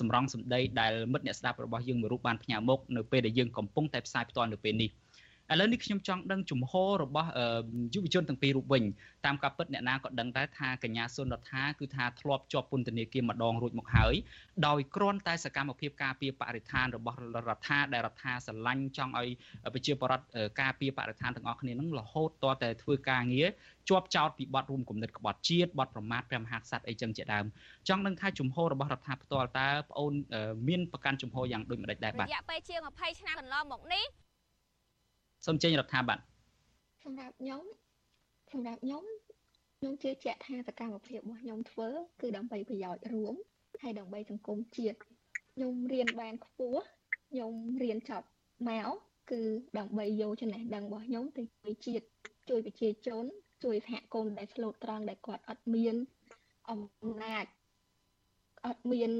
[0.00, 4.90] សម្រងសម្ដីដែលមិត្តអ្នកស្ដាប់របស់យើងមួយរូបបានផ្ញើមកនៅពេលដែលយើងកំពុងតែផ្សាយផ្ទាល់នៅពេលនេះ
[5.52, 7.30] ឥឡូវនេះខ្ញុំចង់ដឹងជំហររបស់
[7.94, 8.84] យុវជនទាំងពីររូបវិញ
[9.26, 14.14] តាមការពិតអ្នកណាក៏ដឹងដែរថាកញ្ញាសុនរដ្ឋាគឺថាធ្លាប់ជាប់ពន្ធនាគារម្ដងរួចមកហើយ
[14.66, 17.18] ដោយគ្រាន់តែសកម្មភាពការពារបរិស្ថានរបស់
[17.48, 19.30] រដ្ឋាដែលរដ្ឋាស្រឡាញ់ចង់ឲ្យ
[19.74, 20.26] ប្រជាពលរដ្ឋ
[20.60, 23.48] ការពារបរិស្ថានទាំងអស់គ្នានឹងរហូតតតែធ្វើការងារ
[23.88, 27.44] ជាប់ចោតពីបទរួមគំនិតក្បត់ជាតិបទប្រមាថព្រះមហាក្សត្រអីចឹងជាដើម
[27.88, 30.14] ចង់នឹងថាជំហររបស់រដ្ឋាផ្ទាល់តើបងអូន
[30.68, 34.06] មានប្រកាន់ជំហរយ៉ាងដូចម្ដេចដែរបាទរយៈពេលជាង20ឆ្នាំកន្លងមកនេះ
[35.46, 36.18] សូមចេញរដ្ឋាភិបាល
[37.04, 37.62] សម្រាប់ខ្ញុំ
[38.52, 39.04] សម្រាប់ខ្ញុំ
[39.78, 41.88] ខ្ញុំជឿជាក់ថាសកម្មភាពរបស់ខ្ញុំធ្វើ
[42.20, 43.34] គឺដើម្បីប្រយោជន៍រួម
[43.82, 44.98] ហើយដើម្បីសង្គមជាតិ
[45.52, 46.82] ខ្ញុំរៀនបានខ្ពស់
[47.30, 48.26] ខ្ញុំរៀនចប់
[48.68, 48.88] មក
[49.30, 49.42] គឺ
[49.78, 52.06] ដើម្បីយកចំណេះដឹងរបស់ខ្ញុំទៅជួយជាតិ
[52.48, 53.24] ជួយប្រជាជន
[53.64, 55.94] ជួយសហគមន៍ដែលស្លូតត្រង់ដែលគាត់អត់មាន
[56.70, 56.80] អំ
[57.22, 57.44] ណាច
[58.66, 59.10] អត់មាន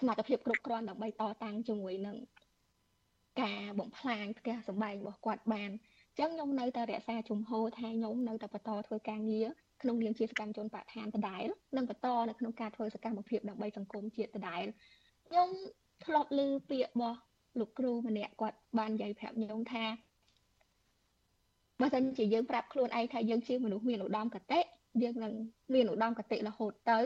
[0.00, 1.12] សមត្ថភាពគ្រប់គ្រាន់ដើម្បីត
[1.44, 2.16] តាំងជាមួយនឹង
[3.42, 9.46] ការបំផ្លាញផ្ទះសម្បែងរបស់គាត់បានអញ្ចឹងខ្ញុំនៅតែរក្សាជំហរថាខ្ញុំនៅតែបន្តធ្វើការងារ
[9.82, 11.44] ក្នុងនាមជាសកម្មជនបរិស្ថានដដែល
[11.76, 14.64] និងបន្តនៅក្នុងការធ្វើសកម្មភាពដើម្បីសង្គមជាតិដដែល
[15.28, 15.48] ខ្ញុំ
[16.04, 17.18] ធ្លាប់ឮពាក្យរបស់
[17.58, 19.84] លោកគ្រូម្នាក់គាត់បាននិយាយប្រាប់ខ្ញុំថា
[21.80, 24.60] បើសិនជាយើងប្រាប់ខ្លួនឯងថាយើងជាមនុស្សមានឧត្តមគតិ
[25.02, 25.32] យើងនឹង
[25.74, 27.00] មានឧត្តមគតិរហូតទៅ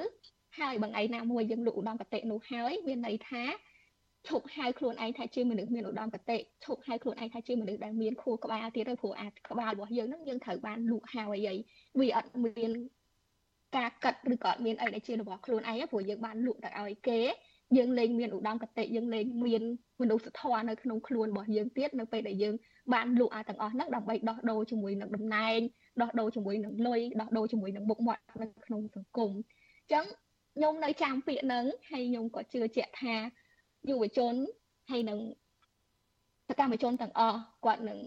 [0.58, 3.42] ហើយបើថ្ងៃណាមួយយើងលុឧត្តមគតិនោះហើយមានន័យថា
[4.28, 11.56] ឈប់ហៅខ្លួនឯងថាជាមនុស្សមានឧត្តមគតិឈប់ហៅខ្លួនឯងថាជាមនុស្សដែលមានខួរក្បាលទៀតទៅព្រោះអាក្បាលរបស់យើងហ្នឹងយើងត្រូវបានលក់ហៅអី
[11.98, 12.70] វាអត់មាន
[13.76, 17.20] ការកាត់ឬក៏អត់មានអីដែលជារបស់ខ្លួនឯងព្រោះយើងបានលក់ទៅឲ្យគេ
[17.76, 19.62] យើងលែងមានឧត្តមគតិយើងលែងមាន
[20.00, 22.54] មនុស្សធម៌នៅក្នុងខ្លួនរបស់យើងទៀតនៅពេលដែលយើង
[22.94, 25.58] បានលក់អាទាំងអស់ហ្នឹងដើម្បីដោះដូរជាមួយនឹងតំណែង
[26.02, 30.04] ដោះដូរជាមួយនឹងលុយដោះដូរជាមួយនឹងមុខមាត់នៅក្នុងសង្គមអញ្ចឹង
[30.56, 33.14] ខ្ញុំនៅចាំពាក្យហ្នឹងហើយខ្ញុំក៏ជឿជាក់ថា
[33.88, 34.34] យុវជន
[34.90, 35.18] ហើយនឹង
[36.48, 37.98] សកម្មជនទាំងអស់គាត់នឹង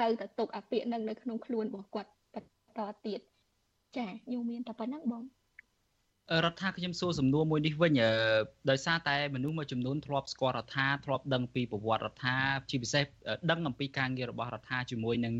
[0.00, 3.20] នៅតែទុកអាពាកនឹងនៅក្នុងខ្លួនរបស់គាត់បន្តទៀត
[3.96, 5.22] ចាខ្ញុំមានតែប៉ុណ្្នឹងបង
[6.45, 7.93] រដ្ឋាខ្ញុំសួរសំណួរមួយនេះវិញ
[8.69, 12.37] ដោយសារតែមនុស្សមួយចំនួនធ្លាប់ស្គាល់រដ្ឋាធ្លាប់ដឹងពីប្រវត្តិរដ្ឋា
[12.69, 13.05] ជាពិសេស
[13.51, 15.33] ដឹងអំពីការងាររបស់រដ្ឋាជាមួយនឹង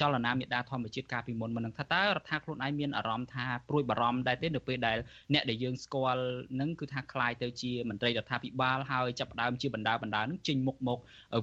[0.00, 4.98] ចលនាមេដាធម្មជាតិកាលពីមុនមិននឹងថាតើរដ្ឋាខ្លួនឯងមានអារម្មណ៍ថាព្រួយបារម្ភដែរទេនៅពេលដែល
[5.32, 6.24] អ្នកដែលយើងស្គាល់
[6.60, 10.98] នឹងគឺថាคล้ายទៅជាមន្ត្រីរដ្ឋាភិបាលហើយចាប់ផ្ដើមជាបណ្ដាបណ្ដានឹងចេញមុខមក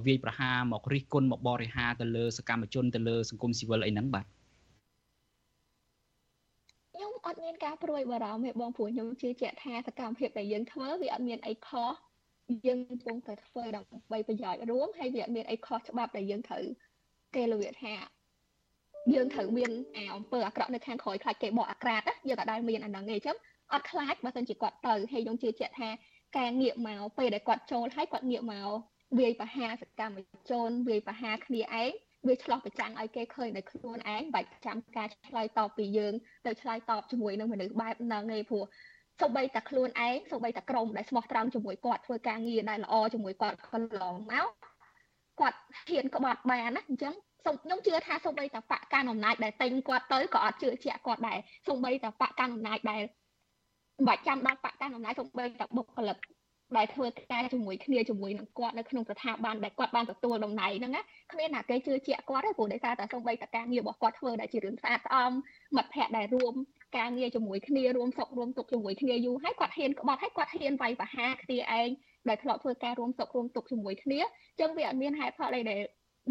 [0.06, 4.26] វាយប្រហារមករិះគន់មកបរិហាទៅលើសកម្មជនទៅលើសង្គមស៊ីវិលអីហ្នឹងបាទ
[7.25, 11.91] អត់មានការព្រួយបារម្ភទេបងព្រោះខ្ញុំជឿជាក់ថាសកម្មភាពដែលយើងធ្វើវាអត់មានអីខុស
[12.65, 16.63] យើងកំពុងតែធ្វើដើម្បីប្រយោជន៍រួមហើយវាអត់មានអីខុសច្បាប់ដែលយើងត្រូវ
[17.35, 17.93] គេលវាថា
[19.13, 23.35] យើងត្រូវមានអាអំពើអាក្រក់នៅខាងក្រោយខ្លាចគេបកអាក្រាតយើងក៏ដែលមានអាហ្នឹងឯងចឹង
[23.73, 25.89] អត់ខ្លាចបើសិនជាគាត់ទៅហើយខ្ញុំជឿជាក់ថា
[26.37, 28.69] ការងាកមកពេលដែលគាត់ចូលហើយគាត់ងាកមក
[29.19, 30.17] វាយប្រហារសកម្ម
[30.49, 31.91] ជនវាយប្រហារគ្នាឯង
[32.27, 36.13] វាឆ្លោះប្រចាំងឲ្យគេឃើញតែខ្លួនឯងបាច់ចាំការឆ្លើយតបពីយើង
[36.45, 38.63] ទៅឆ្លើយតបជាមួយនឹងមនុស្សបែបហ្នឹងឯងព្រោះ
[39.21, 44.49] សូម្បីតែខ្លួនឯងសូម្បីតែក្រុមដែលស្មោះត្រង់ជាមួយគាត់ធ្វើការងារដែលល្អជាមួយគាត់កន្លងមក
[45.39, 45.57] គាត់
[45.89, 47.13] ហ៊ានក្បត់បានណាអញ្ចឹង
[47.45, 53.01] សូមខ្ញុំជឿថាសូម្បីតែបកកាន់អំណាចដែលតែងគាត់ទៅក៏អត់ជឿជាក់គាត់ដែរសូម្បីតែបកកាន់អំណាចដែល
[53.97, 56.17] មិនបាច់ចាំដល់បកកាន់អំណាចសូម្បីតែបុគ្គលិក
[56.77, 61.01] ដែលធ្វើការជាមួយគ្នាជាមួយនឹងគាត់នៅក្នុងស្ថាប័នដែលគាត់បានទទួលតំណែងហ្នឹងណា
[61.31, 65.31] គ្មានណាគេជឿជាក់គាត់ទេព្រោះដោយសារតែសូម្បីតែការងាររបស់គាត់ធ្វើដែលជារឿងស្អាតស្អំ
[65.75, 66.53] មិត្តភ័ក្តិដែលរួម
[66.97, 71.89] ការងារជាមួយគ្នារួមសុខរួមទុក្ខជាមួយគ្នាយូរហើយគាត់ហ៊ានក្បត់ហើយគាត់ហ៊ានវាយប្រហារគ្នាឯង
[72.29, 75.81] ដែលធ្លាប់ធ្វើការរួមសុខរួមទុក្ខជាមួយគ្នាអញ្ចឹងវាអត់មានហេតុផលអីដែល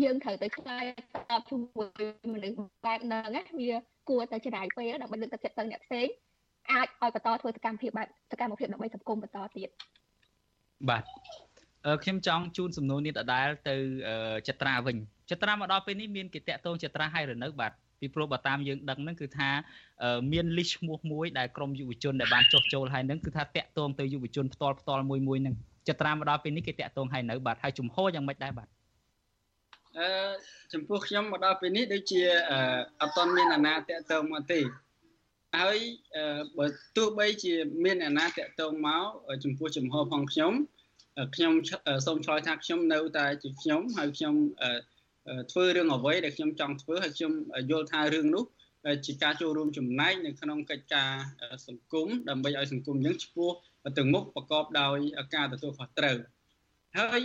[0.02, 0.84] យើងត្រូវទៅឆ្លើយ
[1.30, 3.70] តបជាមួយមនុស្សបែបហ្នឹងណាវា
[4.08, 6.06] គួរតែច្រាយពេលដើម្បីលើកទឹកចិត្តទៅអ្នកផ្សេង
[6.72, 9.68] អាចឲ្យបន្តធ្វើសកម្មភាពបែបសកម្មភាពដើម្បីសង្គមបន្តទៀត
[10.88, 11.04] បាទ
[12.02, 13.74] ខ្ញុំចង់ជូនសំណួរនេះដដែលទៅ
[14.48, 14.96] ចត្រាវិញ
[15.30, 19.50] ចត្រាមកដល់ពេលនេះមានគេតាក់ទងចត្រាហើយឬនៅបាទពីព្រោះបើតាមយើងដឹងហ្នឹងគឺថា
[20.32, 25.54] មានលិសឈ្មោះមួយដែលក្រមយុវជនដែលបានចុះចូលហើយហ្នឹងគឺថាតាក់ទងទៅយុវជនផ្ទាល់ផ្ទាល់មួយមួយហ្នឹង
[25.88, 28.68] ចត្រាមកដល់ពេលនេះគេតាក់ទងហើយនៅបាទហើយជំហរយ៉ាងម៉េចដែរបាទ
[29.98, 30.08] អឺ
[30.72, 32.20] ចំពោះខ្ញុំមកដល់ពេលនេះដូចជា
[33.00, 34.60] អត់ទាន់មានអាណាតាក់ទងមកទេ
[35.56, 35.78] ហើយ
[36.58, 39.04] បើទោះបីជាមានអាណាតាក់ទងមក
[39.44, 40.52] ចំពោះចំហផងខ្ញុំ
[41.34, 41.52] ខ្ញុំ
[42.06, 44.34] សូមឆ្លើយថាខ្ញុំនៅតែជាខ្ញុំហើយខ្ញុំ
[45.52, 47.32] ធ្វើរឿងអ្វីដែលខ្ញុំចង់ធ្វើហើយខ្ញុំ
[47.70, 48.44] យល់ថារឿងនោះ
[49.06, 51.10] ជាការចូលរួមចំណែកនៅក្នុងកិច្ចការ
[51.66, 53.50] សង្គមដើម្បីឲ្យសង្គមយើងឆ្ពោះ
[53.98, 54.98] ទៅមុខប្រកបដោយ
[55.34, 56.16] ការទទួលខុសត្រូវ
[56.96, 57.22] ហើយ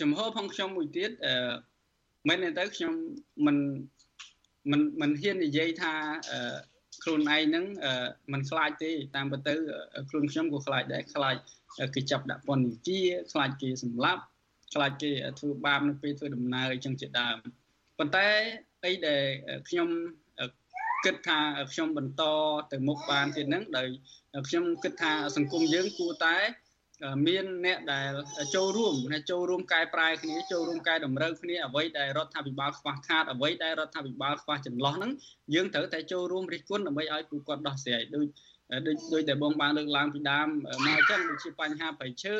[0.00, 1.10] ចំហផងខ្ញុំមួយទៀត
[2.28, 2.92] មែនទេទៅខ្ញុំ
[3.46, 3.56] មិន
[4.70, 5.94] មិនមិនហ៊ាននិយាយថា
[7.02, 7.64] ខ្លួនឯងហ្នឹង
[8.32, 9.54] មិនខ្លាចទេតាមពិតទៅ
[10.10, 11.36] ខ្លួនខ្ញុំក៏ខ្លាចដែរខ្លាច
[11.94, 14.22] គេចាប់ដាក់ពន្ធនាគារខ្លាចគេសម្លាប់
[14.74, 17.36] ខ្លាចគេធ្វើបាបនៅពេលធ្វើដំណើរអញ្ចឹងជាដើម
[17.98, 18.26] ប៉ុន្តែ
[18.84, 19.22] អីដែល
[19.68, 19.88] ខ្ញុំ
[21.04, 21.38] គិតថា
[21.72, 22.22] ខ្ញុំបន្ត
[22.72, 23.88] ទៅមុខបានទៀតហ្នឹងដោយ
[24.48, 26.36] ខ្ញុំគិតថាសង្គមយើងគួរតែ
[27.26, 28.12] មានអ្នកដែល
[28.54, 35.12] ចូលរួមអ្នកចូលរួមកែប្រែគ្នាចូលរួមកែតម្រូវគ្នាអ្វីដែលរដ្ឋាភិបាលខ្វះខាតអ្វីដែលរដ្ឋាភិបាលខ្វះចន្លោះហ្នឹង
[35.54, 38.26] យើងត្រូវតែចូលរួមរិះគន់ដើម្បីឲ្យពួកគាត់ដោះស្រាយដូច
[38.86, 40.48] ដូចដូចតែបងបានលើកឡើងពីដើម
[40.86, 42.36] មកអញ្ចឹងដូចជាបញ្ហាប្រៃឈើ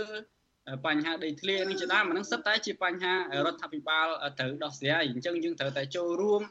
[0.86, 3.14] បញ្ហាដីធ្លីនេះជាដើមអានឹងសិតតែជាបញ្ហា
[3.46, 4.06] រដ្ឋាភិបាល
[4.38, 6.42] ត្រូវដោះស្រាយអញ្ចឹងយើងត្រូវតែចូលរួម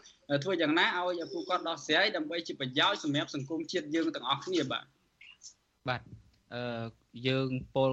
[0.43, 4.86] ធ្វើយ៉ាងណាឲ្យពួកគាត់ដោះស្រាយដើម្បីជាប្រយោជន៍សម្រាប់សង្គមជាតិយើងទាំងអស់គ្នាបាទ
[5.88, 6.01] បាទ
[6.53, 6.62] អឺ
[7.28, 7.89] យើងពល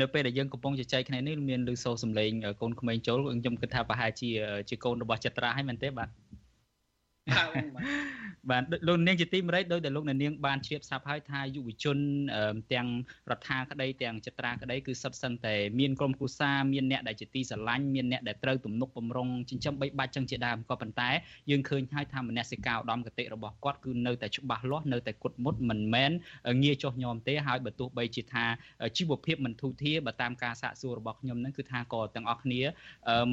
[0.00, 2.30] នៅពេលដែលយើងកំពុងជជែកគ្នានេះមានលឺសូរសំឡេង
[2.60, 4.28] កូនក្មេងចូលខ្ញុំគិតថាប្រហែលជា
[4.68, 6.08] ជាកូនរបស់ចត្រាហើយមែនទេបាទ
[8.48, 11.98] បាទលោកនាងជាទីមេរេចដោយដែលលោកនាងបានជ្រាបស្រាប់ហើយថាយុវជន
[12.72, 12.88] ទាំង
[13.30, 21.10] រដ្ឋាក្តីទាំងចត្រាក្តីគឺសុទ្ធសឹងតែមានក្រុមគ្រួសារមានអ្នកដែលជាទីស្រឡាញ់មានអ្នកដែលត្រូវទំនុកបំរុងចិញ្ចឹមបីបាច់ចឹងជាដើមក៏ប៉ុន្តែ
[21.50, 26.10] យើងឃើញហើយថាមនសិការឧត្តមគតិរបស់គាត់គឺនៅតែច្បាស់លាស់នៅតែគុតមុតមិនមែន
[26.62, 28.44] ងាយចុះញោមទេហើយបើទោះបីជាថា
[28.96, 32.60] ជីវភាពមិនធូរធារបើតាមការសាកសួររបស់ខ្ញុំហ្នឹងគឺថាក៏ទាំងអស់គ្នា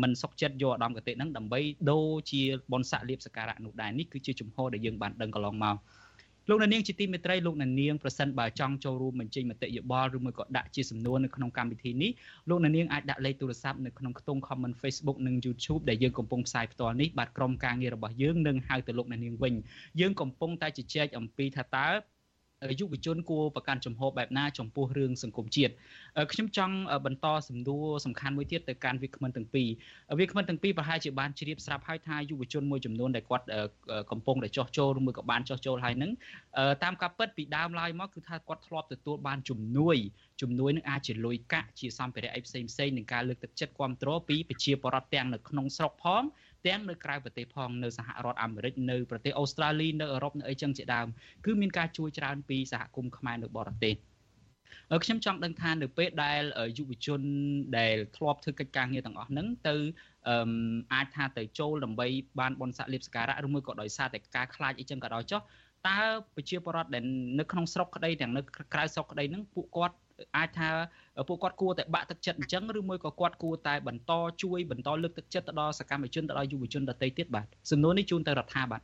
[0.01, 1.59] មិនសុខចិត្តយកឧត្តមគតិហ្នឹងដើម្បី
[1.91, 2.41] ដូរជា
[2.73, 5.77] បនស័កលៀបសការៈនោះដែរនេះគឺជាជំហរដែលយើងបានដឹងកន្លងមក
[6.49, 12.11] លោកនាងជាទីមេត្រីលោកនាងប្រសិនបើចង់ចូលរួមបញ្ចេញមតិយោបល់ឬមួយក៏ដាក់ជាសំណួរនៅក្នុងកម្មវិធីនេះ
[12.49, 19.53] លោកនាងអាចដាក់លេខទូរស័ព្ទនៅក្នុងខ្ទង់ comment Facebook និង YouTube ដែលយើងកំពុងផ្សាយផ្ទាល់នេះបាទក្រុមការងាររបស់យើងនឹងហៅទៅលោកនាងវិញ
[19.99, 21.87] យើងកំពុងតែជជែកអំពីថាតើ
[22.79, 25.73] យុវជនគួរប្រកាន់ចំហបែបណាចំពោះរឿងសង្គមជាតិ
[26.31, 29.67] ខ្ញុំចង់បន្តសំណួរសំខាន់មួយទៀតទៅកាន់វាគ្មិនទាំងពីរ
[30.19, 33.45] វាគ្មិនទាំងពីរប្រហែលជាបានជ្រាបស្រាប់ហើយថាយុវជនមួយចំនួនដែលគាត់
[34.11, 36.11] កំពុងតែចោះចូលឬមួយក៏បានចោះចូលហើយនឹង
[36.83, 39.97] តាមការពិតពីដើមឡើយមកគឺថាគាត់ធ្លាប់ទទួលបានជំនួយ
[40.41, 46.23] ជំនួយនឹងអាចជាលុយកាក់ជាសម្ភារៈអីផ្សេងផ្សេងនឹងការលើកទឹកចិត្តគ្រប់គ្រងពីប្រជាពលរដ្ឋទាំងនៅក្នុងស្រុកផង
[46.68, 51.07] ទាំងនៅក្រៅប្រទេសផងនៅសហរដ្ឋអាមេរិកនៅប្រទេសអូស្ត្រាលីនៅអឺរ៉ុបនៅអីចឹងជាដើម
[51.45, 53.95] គឺមានការជួយច្រើនពីសហគមន៍ខ្មែរនៅបរទេស
[55.03, 56.41] ខ្ញុំចង់ដឹងថានៅពេលដែល
[56.78, 57.22] យុវជន
[57.78, 59.76] ដែលធ្លាប់ធ្វើកិច្ចការងារទាំងអស់ហ្នឹងទៅ
[60.30, 60.38] អឺ
[60.93, 62.07] អាចថាទៅចូលដើម្បី
[62.39, 65.41] បានបនស័កលៀបសការៈឬមួយក៏ដោយសារតែការខ្លាចអីចឹងក៏ដោយចុះ
[65.88, 65.99] តើ
[66.36, 67.03] ប្រជាពលរដ្ឋដែល
[67.39, 68.41] នៅក្នុងស្រុកក្តីទាំងនៅ
[68.74, 69.95] ក្រៅស្រុកក្តីហ្នឹងពួកគាត់
[70.38, 70.70] អាចថា
[71.28, 74.11] ពួកគាត់គួរតែបាក់ទឹកចិត្តអញ្ចឹងឬមួយក៏គាត់គួរតែបន្ត
[74.43, 78.82] ជួយបន្តលើកទឹកចិត្តទៅដល់សកម្មជនទៅដល់យុវជនដទៃទៀតបាទសំណួរនេះជូនទៅរដ្ឋាភិបាលបាទ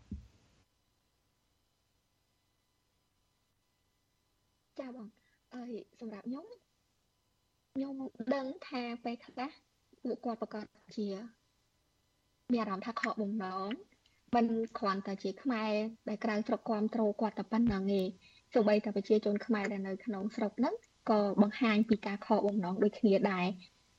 [4.80, 5.08] ចាបង
[5.56, 6.46] អើយសម្រាប់ខ្ញុំ
[7.74, 7.96] ខ្ញុំ
[8.36, 9.50] ដឹងថាពេលខ្លះ
[10.04, 10.64] ពួកគាត់ប្រកាស
[10.96, 11.08] ជា
[12.52, 13.70] មានអារម្មណ៍ថាខកបំណង
[14.36, 14.46] មិន
[14.78, 15.72] គ្រាន់តែជាខ្មែរ
[16.10, 18.02] ដែលក្រៅស្រុកគ្រប់ត្រូលគាត់តែប៉ុណ្្នឹងទេ
[18.54, 20.74] ទោះបីតែប្រជាជនខ្មែរដែលនៅក្នុងស្រុកហ្នឹង
[21.10, 23.46] ក៏បង្ហាញពីការខកបំណងដូចគ្នាដែរ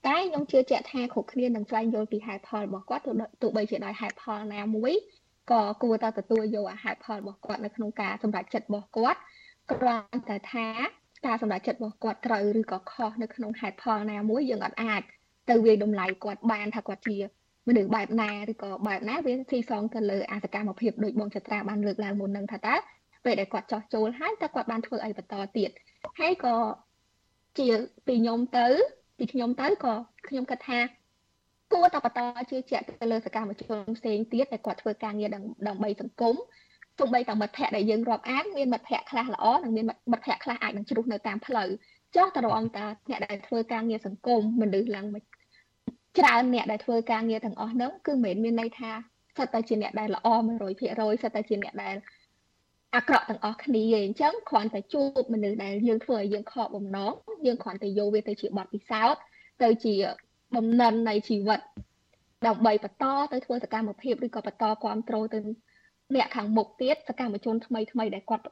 [0.06, 3.02] តែខ្ញុំជឿជាក់ថាគ្រប់គ្នានឹងស្វែងយល់ពីហេតុផលរបស់គាត់
[3.42, 4.92] ទោះបីជាដោយហេតុផលណាមួយ
[5.50, 9.20] ក៏គួរតែទទួលយកអាហេតុផលរបស់គាត់នៅក្នុងការសម្រេចចិត្តរបស់គាត់
[9.72, 10.66] គ្រាន់តែថា
[11.26, 15.02] ការសម្រេចចិត្តរបស់គាត់ត្រូវឬក៏ខុសនៅក្នុងហេតុផលណាមួយយើងអត់អាច
[15.50, 17.16] ទៅវាយតម្លៃគាត់បានថាគាត់ជា
[17.68, 22.74] មនុស្សបែបណាឬក៏បែបណាវាទីសងទៅលើអាសកម្មភាពដូចបងចត្រាបានលើកឡើងមុននឹងថាតើ
[23.24, 25.70] ពេលដែលគាត់ចោះចូលហើយតើគាត់បានធ្វើអីបន្តទៀត
[26.20, 26.54] ហើយក៏
[27.58, 27.68] ជា
[28.06, 28.66] ពីខ្ញុំទៅ
[29.18, 29.94] ពីខ្ញុំទៅក៏
[30.28, 30.80] ខ្ញុំគិតថា
[31.72, 35.30] គួរតែបន្តជឿជាក់ទៅលើសកម្មជនផ្សេងទៀតដែលគាត់ធ្វើការងារ
[35.68, 36.34] ដើម្បីសង្គម
[36.98, 41.68] ទោះបីតែមិត្តភ័ក្តិដែលយើងរាប់អានមានមិត្តភ័ក្តិខ្លះល្អនិងមានមិត្តភ័ក្តិខ្លះអាចនឹងជ្រុះនៅតាមផ្លូវ
[42.16, 45.06] ចុះតរងតាអ្នកដែលធ្វើការងារសង្គមមនុស្សឡើង
[46.18, 48.90] ច្រើនអ្នកដែលធ្វើការងារទាំងអស់ហ្នឹងគឺមិនមែនមានន័យថា
[49.38, 50.28] សិតតែជាអ្នកដែលល្អ
[50.76, 51.96] 100%សិតតែជាអ្នកដែល
[52.94, 57.12] អាក្រក់ទាំងអស់គ្នាឯងអញ្ចឹងគ្រាន់តែជួបមនុស្សដែលយើងធ្វើឲ្យយើងខកបំណង
[57.46, 59.20] យើងគ្រាន់តែយកវាទៅជាបទពិសោធន៍
[59.62, 59.94] ទៅជា
[60.56, 61.60] បំណិននៃជីវិត
[62.46, 65.38] ដើម្បីបន្តទៅធ្វើសកម្មភាពឬក៏បន្តគ្រប់គ្រងទៅ
[66.14, 68.44] អ្នកខាងមុខទៀតសកម្មជនថ្មីថ្មីដែលគាត់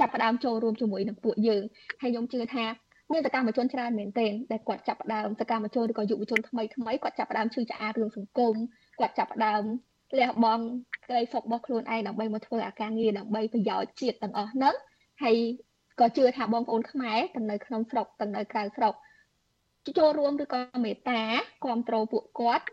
[0.00, 1.62] ចាប់ផ្ដើមចូលរួមជាមួយនឹងពួកយើង
[2.02, 2.64] ហើយខ្ញុំជឿថា
[3.12, 8.54] មានសកម្មជនច្រើនមែនទែនដែលគាត់ចាប់ផ្ដើមសកម្មជនឬក៏យុវជនថ្មីថ្មីគាត់ចាប់ផ្ដើមឈឺឆ្អាលរឿងសង្គម
[9.00, 9.62] គាត់ចាប់ផ្ដើម
[10.18, 10.64] លះបង់
[11.04, 14.74] ក្តីសុខរបស់ខ្លួនឯងដើម្បីមកធ្វើអាការងារដើម្បីប្រយោជន៍ជាតិទាំងអស់ហ្នឹង
[15.22, 15.36] ហើយ
[16.00, 18.94] ក៏ជឿថាបងប្អូនខ្មែរទាំងនៅក្នុងស្រុកទាំងនៅក្រៅស្រុក
[19.98, 21.22] ចូលរួមឬក៏មេត្តា
[21.64, 22.66] គ្រប់គ្រងពួកគាត់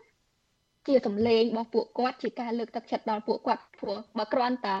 [0.86, 4.76] ជាសម្លេងរបស់ពួកគាត់ជាការលើកទឹកចិត្តដល់ពួកគាត់ព្រោះបើគ្រាន់តែ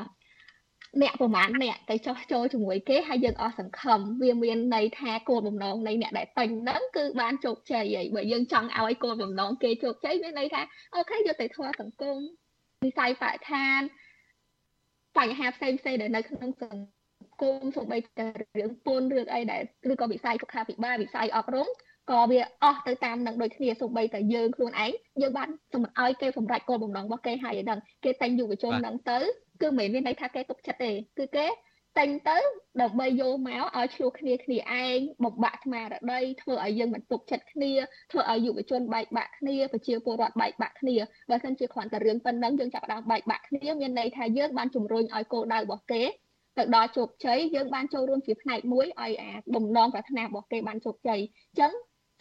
[1.02, 10.62] អ្នកប្រហែលអ្នកទៅចោះចូលជាមួយគេហើយយើងអស់សង្ឃឹមវាមានន័យថាគោលបំណងនៃអ្នកដែលតែងហ្នឹងគឺបានជោគជ័យហើយបើយើងចង់ឲ្យគោលបំណងគេជោគជ័យមានន័យថា
[10.94, 12.18] អូខេយកទៅធ្វើសង្គម
[12.84, 13.80] វិស័យបរិស្ថាន
[15.18, 18.26] បញ្ហាផ្សេងផ្សេងដែលនៅក្នុងសង្គមសូម្បីតែ
[18.58, 19.62] រឿងពន្ធរឿងអីដែល
[19.92, 21.68] ឬក៏វិស័យសុខាភិបាលវិស័យអប់រំ
[22.10, 29.18] ក៏វាអស់ទៅតាមនឹងដូចគ្នាសូម្បីតែយើងខ្លួនឯងយើងបានសម្រេចឲ្យគេសម្រេចគោលបំណងរបស់គេហើយឯហ្នឹងគេតែងយុវជនហ្នឹងទៅ
[29.62, 31.46] គឺមិនមានន័យថាគេទុកចិត្តទេគឺគេ
[31.98, 32.38] តែងទៅ
[32.82, 37.72] ដើម្បីយកមកឲ្យឆ្លោះគ្នាគ្នាឯងបំបាក់ស្មារតីធ្វើឲ្យយើងមិនទុកចិត្តគ្នា
[38.10, 40.96] ធ្វើឲ្យយុវជនបែកបាក់គ្នាប្រជាពលរដ្ឋបែកបាក់គ្នា
[41.30, 46.02] បើមិនជាគ្រាន់តែរឿងប៉ុណ្ណឹងយើងចាប់ផ្ដើមបែកបាក់គ្នាមានន័យថាយើងបានជំរុញឲ្យគោលដៅរបស់គេ
[46.58, 51.72] ទៅដល់ជោគជ័យយើងបានចូលរួមជាផ្នែកមួយឲ្យអាបំណងប្រាថ្នារបស់គេបានជោគជ័យអញ្ចឹង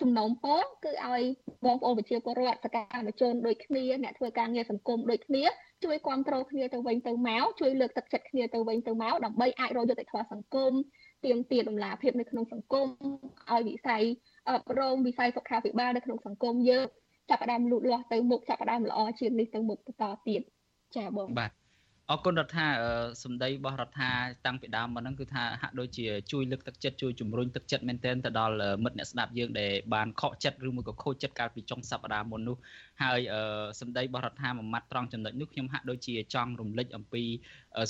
[0.01, 1.23] សំណូមពរគឺឲ្យ
[1.65, 5.43] បងប្អូនប្រជាពលរដ្ឋសកម្មជនដូចគ្នាអ្នកធ្វើការងារសង្គមដូចគ្នា
[5.83, 10.73] ជួយគ្រប់គ្រងគ្នាទៅវិញទៅមកជួយលើកទឹកចិត្តគ្នាទៅវិញទៅមកដើម្បីអាចរកយុត្តិធម៌សង្គម
[11.25, 12.87] ទាមទារដំណាភាពនៅក្នុងសង្គម
[13.51, 14.03] ឲ្យវិស័យ
[14.49, 16.85] អប់រំវិស័យសុខាភិបាលនៅក្នុងសង្គមយើង
[17.29, 20.41] ចាប់ផ្ដើមលូតលាស់ទៅមុខចាប់ផ្ដើមល្អជាងនេះទៅមុខបន្តទៀត
[20.95, 21.51] ចាបងបាទ
[22.11, 22.67] អរគុណរដ្ឋា
[23.23, 24.11] សម្ដីរបស់រដ្ឋា
[24.45, 32.57] តាំងពីដើមមកហ្នឹងគឺថាហាក់ដូចជាជួយលើកទឹកចិត្តជួយជំរុញទឹកចិត្តមែនទែនទៅដល់មិត្តអ្នកស្ដាប់យើងដែលបានខកចិត្តឬមួយក៏ខូចចិត្តកាលពីចុងសប្ដាហ៍មុននោះ
[33.03, 33.19] ហើយ
[33.79, 37.23] សម្ដីរបស់រដ្ឋាមួយម៉ាត់ត្រង់ចំណុចនោះខ្ញុំហាក់ដូចជាចង់រំលឹកអំពី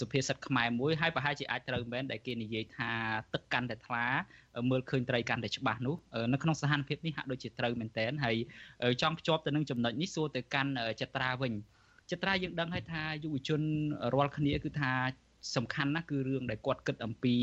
[0.02, 2.92] សុភាសិតខ្មែរមួយហើយប្រហែលជាអាចត្រូវមែនដែលគេនិយាយថា
[3.34, 4.06] ទឹកកាន់តែថ្លា
[4.70, 5.96] មើលឃើញត្រីកាន់តែច្បាស់នោះ
[6.34, 8.36] នៅក្នុងសហនភាពនេះហាក់ដូចជាត្រូវមែនទែនហើយ
[9.02, 11.54] ចង់ភ្ជាប់ទៅនឹងចំណុចនេះសួរទៅកាន់ចត្រាវិញ
[12.12, 13.62] ចត្រាយើងដឹងហើយថាយុវជន
[14.14, 14.94] រាល់គ្នាគឺថា
[15.56, 17.36] សំខាន់ណាស់គឺរឿងដែលគាត់គិតអំពី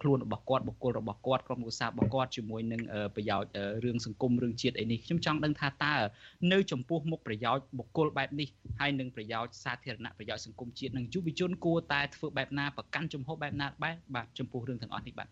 [0.00, 2.82] ខ្លួនរបស់គាត់បុគ្គលរបស់គាត់ក្រុមគ្រួសាររបស់គាត់ជាមួយនឹង
[3.14, 3.50] ប្រយោជន៍
[3.84, 5.94] រឿងសង្គមរឿងជាតិអីនេះខ្ញុំចង់ដឹងថាតើ
[6.52, 8.48] នៅចំពោះមុខប្រយោជន៍បុគ្គលបែបនេះ
[8.80, 15.28] ហើយនឹងប្រយោជន៍សាធារណៈប្រយោជន៍សង្គមជាតិនិងយុវជនគួរតែធ្វើបែបណាប្រកាន់ជំហរបែបណាបែបបាទចំពោះរឿងទាំងអស់នេះបាទ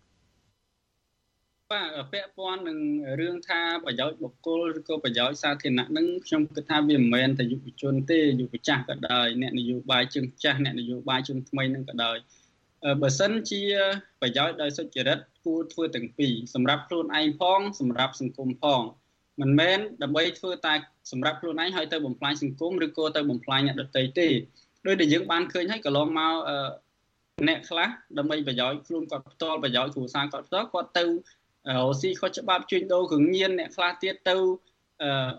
[1.75, 2.79] បាទពាក់ព័ន្ធនឹង
[3.19, 12.17] រឿងថាប្រយោជន៍បុគ្គលឬក៏ប្រយោជន៍សាធារណៈនឹងខ្ញុំគិតថាវាមិនមែនតែយុវជនទេយុវចាស់ក៏ដោយអ្នកនយោបាយជើងចាស់អ្នកនយោបាយជើងថ្មីនឹងក៏ដោយ
[13.01, 13.61] បើសិនជា
[14.21, 18.81] ប្រយោជន៍ដោយសុចរិតគួរធ្វើទាំងពីរសម្រាប់ខ្លួនឯងផងសម្រាប់សង្គមផង
[19.41, 20.73] មិនមែនដើម្បីធ្វើតែ
[21.11, 24.27] សម្រាប់ខ្លួនឯងហើយទៅបំផ្លាញសង្គមឬក៏ទៅបំផ្លាញអ្នកដទៃទេ
[24.87, 26.33] ដោយដែលយើងបានឃើញហើយកន្លងមក
[27.47, 31.05] អ្នកខ្លះដើម្បីប្រយោជន៍ខ្លួនគាត់ផ្ទាល់ប្រយោជន៍គ្រួសារគាត់ផ្ទាល់គាត់ទៅ
[31.77, 34.35] រកស៊ីខុសច្បាប់ជួញដូរគ្រឿងញៀនអ្នកខ្លះទៀតទៅ
[35.03, 35.29] អឺ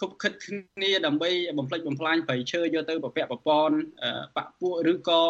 [0.00, 3.76] ខុបខិតគ្នាដើម្បីបំផ្លិចបំផ្លាញប្រៃឈើយកទៅប្រពាក់ប្រព័ន្ធ
[4.36, 5.22] បាក់ពួកឬក៏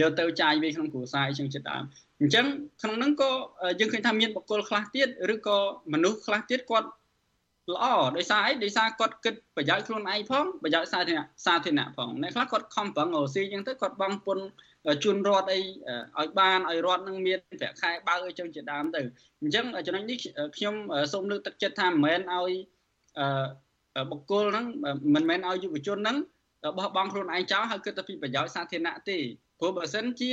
[0.00, 1.82] យកទៅចាយវាក្នុងគ្រួសារអញ្ចឹងជាដើម
[2.20, 2.46] អញ្ចឹង
[2.82, 3.30] ក្នុងហ្នឹងក៏
[3.80, 5.58] យើងឃើញថាមានបុគ្គលខ្លះទៀតឬក៏
[5.92, 6.88] មនុស្សខ្លះទៀតគាត់
[7.72, 7.84] ល្អ
[8.16, 14.44] ដោយសារអីដោយសារគាត់គិតប្រយោជន៍ខ្លួនឯងផងប្រយោជន៍សាធារណៈសាធារណៈផងអ្នកខ្លះគាត់ខំប្រឹងរកស៊ីអញ្ចឹងទៅគាត់បង់ពន្ធ
[15.04, 15.60] ជូនរដ្ឋអី
[16.18, 19.00] ឲ្យបានឲ្យរដ្ឋនឹងមានប្រាក់ខែបើអីចឹងជាដើមទៅ
[19.42, 20.18] អញ្ចឹងចំណុចនេះ
[20.56, 20.74] ខ្ញុំ
[21.12, 22.52] សូមលើកទឹកចិត្តថាមិនមែនឲ្យ
[24.10, 24.66] បុគ្គលហ្នឹង
[25.14, 26.16] មិនមែនឲ្យយុវជនហ្នឹង
[26.78, 29.18] បោះបង់ខ្លួនឯងចោលហើយគិតតែពីប្រយោជន៍សាធារណៈទេ
[29.58, 30.30] ព្រោះបើសិនជា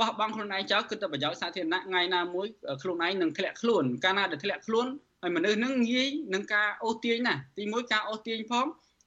[0.00, 2.46] បោះបង់ខ្លួនឯងចោលគិតតែប្រយោជន៍សាធារណៈថ្ងៃណាមួយ
[2.82, 4.86] ខ្លួនឯងនឹងធ្លាក់ខ្លួនកាលណាដែលធ្លាក់ខ្លួន
[5.22, 8.66] ហើយមនុស្សនឹងងាយនឹងការអូសទាញណាទី1ការអូសទាញផង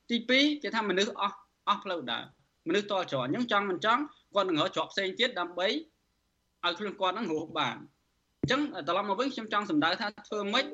[0.09, 2.23] ទី2គេថាមនុស្សអស់អស់ផ្លូវដើរ
[2.69, 4.01] មនុស្សតច្រកអញ្ចឹងចង់មិនចង់
[4.35, 5.67] គាត់នឹងរកជាប់ផ្សេងទៀតដើម្បី
[6.65, 7.75] ឲ្យខ្លួនគាត់នឹងរស់បាន
[8.41, 10.65] អញ្ចឹងត្រឡប់មកវិញខ្ញុំចង់សម្ដៅថាធ្វើម៉េច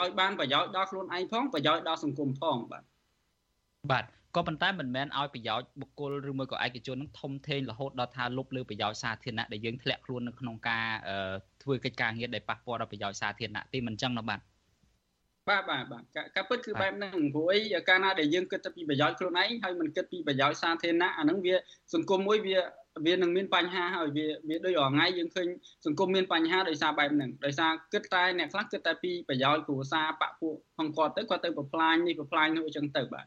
[0.00, 2.84] ឲ្យបានប្រយោជន៍ដល់ខ្លួនឯងផងប្រយោជន៍ដល់សង្គមផងបាទ
[3.90, 4.04] បាទ
[4.36, 10.86] ក៏ប៉ុន្តែមិនមែនឲ្យប្រយោជន៍បុគ្គលឬមួយក៏ឯកជននឹងធំធេងរហូតដល់ថាលុបលើប្រយោជន៍សាធារណៈដែលយើងធ្លាក់ខ្លួននៅក្នុងការ
[11.62, 14.40] ធ្វើកិច្ចការងារដែលប៉ះពាល់ដល់ប្រយោជន៍សាធារណៈទេមិនចឹងណាបាទ
[15.48, 16.02] បាទបាទបាទ
[16.36, 21.54] ការពិតគឺបែបហ្នឹងព្រោះអីកាលណាដែលយើងគិតទៅពីប្រយោជន៍ខ្លួនឯងហើយមិនគិតពីប្រយោជន៍សាធារណៈអាហ្នឹងវា
[21.94, 22.58] សង្គមមួយវា
[23.06, 25.48] វានឹងមានបញ្ហាហើយវាវាដូចរាល់ថ្ងៃយើងឃើញ
[25.86, 33.26] សង្គមមានបញ្ហាដោយសារបែបហ្នឹងដោយសារគិតតែអ្នកខ្លះគិតតែពីប្រយោជន៍គ្រួសារបពពួកផងគាត់ទៅគាត់ទៅប្រផ្លាញនេះប្រផ្លាញនោះអញ្ចឹងទៅបាទ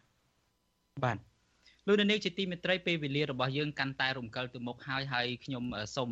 [1.04, 1.18] បាទ
[1.88, 5.64] លោកនាងជាទីមេត្រីពេលវេលារបស់យើងកាន់តែរំកិលទៅមុខហើយហើយខ្ញុំ
[5.96, 6.10] សូម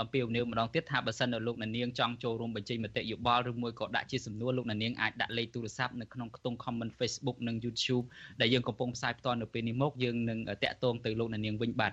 [0.00, 8.04] អំពាវនាវម្ដងទៀតថាបើសិននៅលោកនាងចង់ចូលរួមបញ្ចេញមតិយោបល់ឬមួយក៏ដាក់ជាសំណួរលោកនាងអាចដាក់លេខទូរស័ព្ទនៅក្នុងខ្ទង់ comment Facebook និង YouTube
[8.40, 11.92] ដែលយើងកំពុងផ្សាយផ្ទាល់នៅពេលនេះមកយើងនឹងតាក់ទងទៅលោកនាងវិញបាទ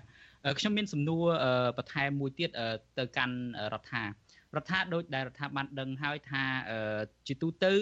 [0.60, 1.24] ខ្ញុំមានសំណួរ
[1.78, 2.50] បន្ថែមមួយទៀត
[2.98, 3.36] ទៅកាន់
[3.74, 4.04] រដ្ឋា
[4.58, 6.44] រដ្ឋាដូចដែលរដ្ឋាបានដឹងហើយថា
[7.28, 7.74] ជាទូទៅ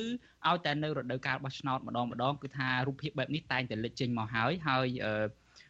[0.47, 4.87] ឲ្យតែនៅរដូវកាលបោះឆ្នោតម្ដងម្ដងគឺថារូបភាពបែបនេះតែងតែលេចចេញមកហើយហើយ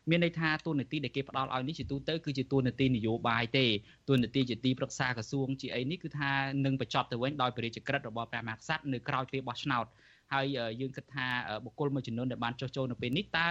[0.09, 3.65] មានន័យថាទូនាទីដែលគេផ្ដល់ឲ្យនេះជាទូទៅគឺជាទូនាទីនយោបាយទេ
[4.09, 6.31] ទូនាទីជាទីប្រឹក្សាក្រសួងជាអីនេះគឺថា
[6.65, 9.85] នឹងបញ្ចប់ទៅវិញដោយព្រះរាជក្រឹត្យរបស់ព្រះមហាក្សត្រនៅក្រៅពេលបោះឆ្នោត
[10.31, 10.45] ហើយ
[10.81, 11.27] យើងគិតថា
[11.65, 13.49] បុគ្គលមួយចំនួនដែលបានចុះចូលនៅពេលនេះតើ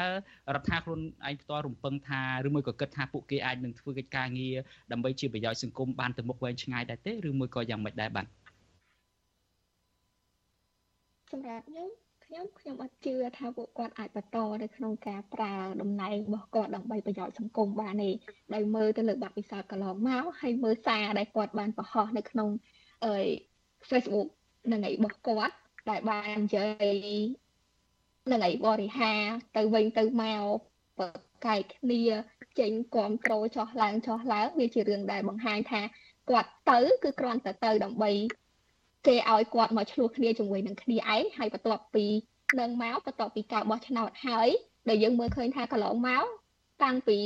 [0.55, 4.57] រដ្ឋាភិបាលខ្លួនឯងផ្ទាល់រំពឹងថាឬមួយក៏គិតថាពួកគេអាចនឹងធ្វើកិច្ចការងារ
[4.93, 8.27] ដើម្បីជាប្រយោជន៍សង្គមបានទៅមុខវែងឆ្ងាយដែរទេឬមួយក៏យ៉ាងម៉េចដែរបាទ
[11.33, 11.89] សម្រាប់ខ្ញុំ
[12.25, 18.11] ខ្ញុំខ្ញុំអត់ជឿថាពួកគាត់អាចបន្តនៅក្នុងការប្រើតំណែងរបស់គាត់ដើម្បីប្រយោជន៍សង្គមបានទេ
[18.55, 22.49] ដោយមើលទៅលើបទពិសោធន៍កន្លងមកហើយមើលសារដែលគាត់បានបង្ហោះនៅក្នុង
[23.05, 23.15] អឺ
[23.91, 24.29] Facebook
[24.73, 25.55] នឹងឯរបស់គាត់
[25.91, 27.17] ដែលបាននិយាយ
[28.31, 29.13] នឹងឯបរិហា
[29.57, 30.45] ទៅវិញទៅមក
[30.99, 31.09] ប្រ
[31.47, 32.03] កែកគ្នា
[32.59, 35.83] ចេញគ្រប់ត្រូលចោះឡើងចោះឡើងវាជារឿងដែលបង្ហាញថា
[36.31, 38.11] គាត់ទៅគឺគ្រាន់តែទៅដើម្បី
[39.07, 42.07] គេឲ្យគាត់មកឆ្លោះគ្នាជាមួយនឹងគ្នាឯងហើយបន្ទាប់ពី
[42.61, 44.49] នឹងមកបន្ទាប់ពីការបោះឆ្នោតហើយ
[44.89, 46.25] ដែលយើងមើលឃើញថាកន្លងមក
[46.83, 47.19] តាំងពី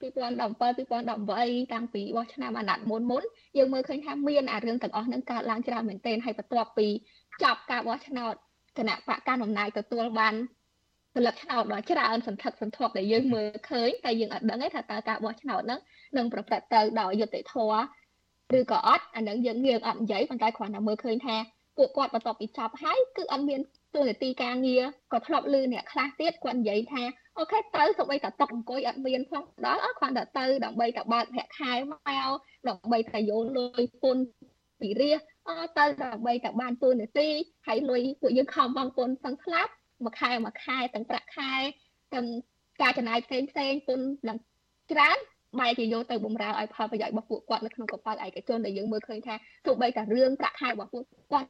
[0.00, 3.22] 2018តាំងពីបោះឆ្នាំអាណត្តិមុនមុន
[3.58, 6.88] យើងមើលឃើញថាមានអារឿងទាំងអស់ហ្នឹងកើតឡើងច្រើនមែនទែនហើយបន្ទាប់ពី
[7.42, 8.34] ចប់ការបោះឆ្នោត
[8.78, 10.34] គណៈបកកណ្ដាលអំណាចទទួលបាន
[11.14, 15.80] ផលិតឆ្នោតដ៏ច្រើនសន្ធឹកសន្ធាប់ដែលយើងមើលឃើញតែយើងអត់ដឹងទេថាតើការបោះឆ្នោតហ្នឹង
[16.16, 17.80] នឹងប្រព្រឹត្តទៅដោយយុត្តិធម៌
[18.58, 21.36] ឬក៏អត់អានឹងយើងយើងអត់និយាយប៉ុន្តែគ្រាន់តែមើលឃើញថា
[21.76, 23.60] ពួកគាត់បន្ទាប់ពីចប់ហើយគឺអត់មាន
[23.94, 27.02] ទូនាទីការងារក៏ធ្លាប់លឺអ្នកខ្លះទៀតគាត់និយាយថា
[27.38, 32.30] អូខេទៅសូម្បីតែຕົកអង្គុយអត់មានផងដល់អត់គ្រាន់តែទៅដើម្បីតែបើកប្រាក់ខែមក
[32.68, 34.16] ដើម្បីតែយកលុយពុន
[34.80, 35.12] ពីរា
[35.48, 37.28] អទៅដើម្បីតែបានទូនាទី
[37.66, 39.72] ហើយលុយពួកយើងខំបងពុនទាំងស្លាប់
[40.04, 41.52] មួយខែមួយខែទាំងប្រាក់ខែ
[42.14, 42.26] ទាំង
[42.82, 44.38] ការចំណាយផ្សេងផ្សេងពុនឡើង
[44.92, 45.18] ច្រើន
[45.60, 49.34] បែរជាយកទៅបំរើឲ្យផលប្រយោជន៍របស់ពួកគាត់នៅក្នុងកប៉ាល់ឯកជនដែលយើងមើលឃើញថា
[49.66, 51.48] ទោះបីតែរឿងប្រាក់ខែរបស់ពួកគាត់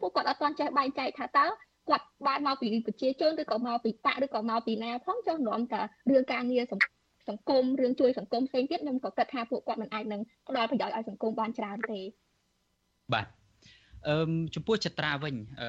[0.00, 1.46] ពួកគាត់អត់ទាន់ចេះបែងចែកថាតើ
[1.88, 5.80] គាត់បានមកពីប្រជាជនឬក៏មកពីបកឬក៏មកពីណាផងចុះនាំតែ
[6.10, 6.64] រឿងការងារ
[7.28, 12.00] សង្គមរឿងជួយសង្គមផ្សេងទៀតខ្ញុំក៏គិតថាពួកគាត់មិនអាចនឹងផ្ដល់ប្រយោជន៍ឲ្យសង្គមបានច្រើនទេ
[13.14, 13.26] បាទ
[14.08, 14.16] អឺ
[14.54, 15.68] ចំពោះចត្រាវិញអឺ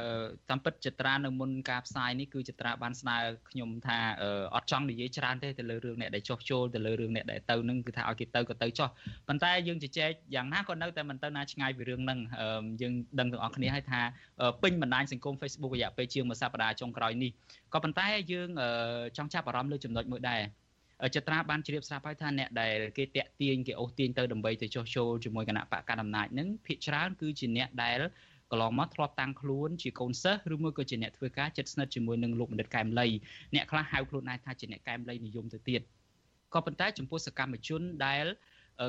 [0.50, 3.16] តាមពិតចត្រានៅមុនការផ្សាយនេះគឺចត្រាបានស្នើ
[3.50, 3.98] ខ្ញុំថា
[4.56, 8.89] អត់ចង់និយាយច្រើនទេទៅលើរឿងអ្នកដែលចោះចូលទៅលើរឿងអ្នកដែលទៅនឹងគឺថាឲ្យគេទៅក៏ទៅចោះ
[9.28, 12.20] ប៉ុន្តែយើងជជែកយ៉ាងណាក៏នៅតែមិនទៅណាឆ្ងាយពីរឿងហ្នឹង
[12.82, 14.02] យើងដឹងទាំងអស់គ្នាហើយថា
[14.64, 17.32] ពេញបណ្ដាញសង្គម Facebook រយៈពេលជាងមួយសប្តាហ៍ចុងក្រោយនេះ
[17.74, 18.50] ក៏ប៉ុន្តែយើង
[19.18, 20.41] ចង់ចាប់អារម្មណ៍លើចំណុចមួយដែរ
[21.16, 28.00] ចត្រាបានជ្រាបស្រាប់ហើយថាអ្នកដែលគេតាក់ទាញគេអូសទាញទៅដើម្បីទៅចោះចូលជាមួយគណៈបកកណ្ដាលអំណាចនឹងភាគច្រើនគឺជាអ្នកដែល
[28.52, 33.08] កន្លងមកធ្លាប់តាំងខ្លួនជាកូនសិស្សឬមួយក៏ជាអ្នកធ្វើការចិត្តស្និទ្ធជាមួយនឹងលោកបណ្ឌិតកែមលី
[33.56, 35.82] អ្នកខ្លះហៅខ្លួនឯងថាជាអ្នកកែមលីនិយមទៅទៀត
[36.54, 38.26] ក៏ប៉ុន្តែចំពោះសកម្មជនដែល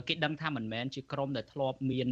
[0.09, 2.09] គេដឹងថាមិនមែនជាក្រុមដែលធ្លាប់មាន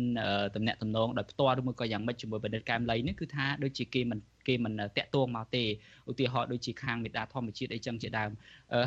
[0.56, 4.18] តំណែងតំណងដោយផ្ទាល់ឬមួយក៏យ៉ាងម៉េចជាមួយបណ្ឌិតកែមលីនេះគឺថាដូចជាគេមិន
[4.48, 5.64] គេមិនតាក់ទងមកទេ
[6.10, 8.30] ឧទាហរណ៍ដូចជាខាងមេដាធម្មជាតិអីចឹងជាដើម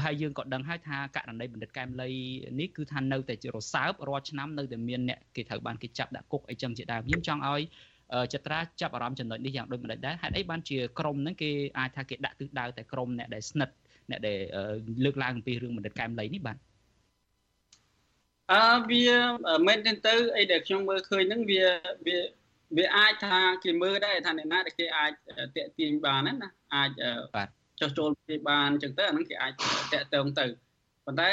[0.04, 2.10] ហើយយើងក៏ដឹងហើយថាករណីបណ្ឌិតកែមលី
[2.60, 7.62] នេះគឺថានៅតែរសើបរាល់ឆ្នាំនៅតែមានអ្នកគេត្រូវបានគេចាប់ដាក់គុកអីចឹងជាដើមខ្ញុំចង់ឲ្យ
[8.34, 13.76] ចត្រាចាប់អារម្មណ៍ចំណុចនេះយ៉ាងដូចម្ដេចដែរហេតុអីបានជាក្រុមហ្នឹងគេអាចថាគេដាក់ទិសដៅតែក្រុមអ្នកដែលស្និទ្ធ
[14.10, 14.38] អ្នកដែល
[15.04, 16.58] លើកឡើងអំពីរឿងបណ្ឌិតកែមលីនេះបាទ
[18.54, 19.10] អើវា
[19.68, 21.64] មែនទៅអីដែលខ្ញុំមើលឃើញហ្នឹងវា
[22.08, 22.18] វា
[22.78, 25.12] វាអាចថាគេមើលដែរថាអ្នកណាដែលគេអាច
[25.56, 26.90] តាក់ទាញបានណាអាច
[27.36, 27.50] បាទ
[27.80, 29.54] ចុះចូលគេបានអញ្ចឹងទៅអាហ្នឹងគេអាច
[29.94, 30.46] តាក់ទងទៅ
[31.06, 31.32] ប៉ុន្តែ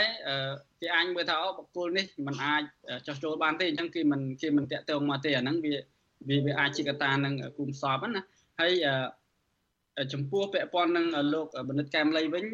[0.80, 2.62] គេអាចមើលថាអូបកគលនេះมันអាច
[3.07, 5.74] ចុះចូលបានទេអញ្ចឹងគេមិនគេមិនតាក់ទងមកទេអាហ្នឹងវា
[6.28, 8.22] វាវាអាចជាកតានឹងគុំសពណា
[8.61, 8.72] ហើយ
[10.12, 12.45] ចំពោះពាក់ព័ន្ធនឹងលោកបណ្ឌិតកែមលីវិញ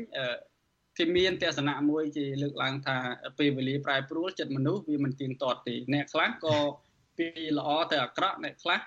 [0.98, 2.96] គេមានទស្សនៈមួយគេលើកឡើងថា
[3.38, 6.56] ពេលវេលាប្រែប្រួលចិត្តមនុស្សវាមិនទៀងទាត់ទេអ្នកខ្លះក៏
[7.18, 7.26] ពី
[7.58, 8.80] ល្អទៅអាក្រក់អ្នកខ្លះ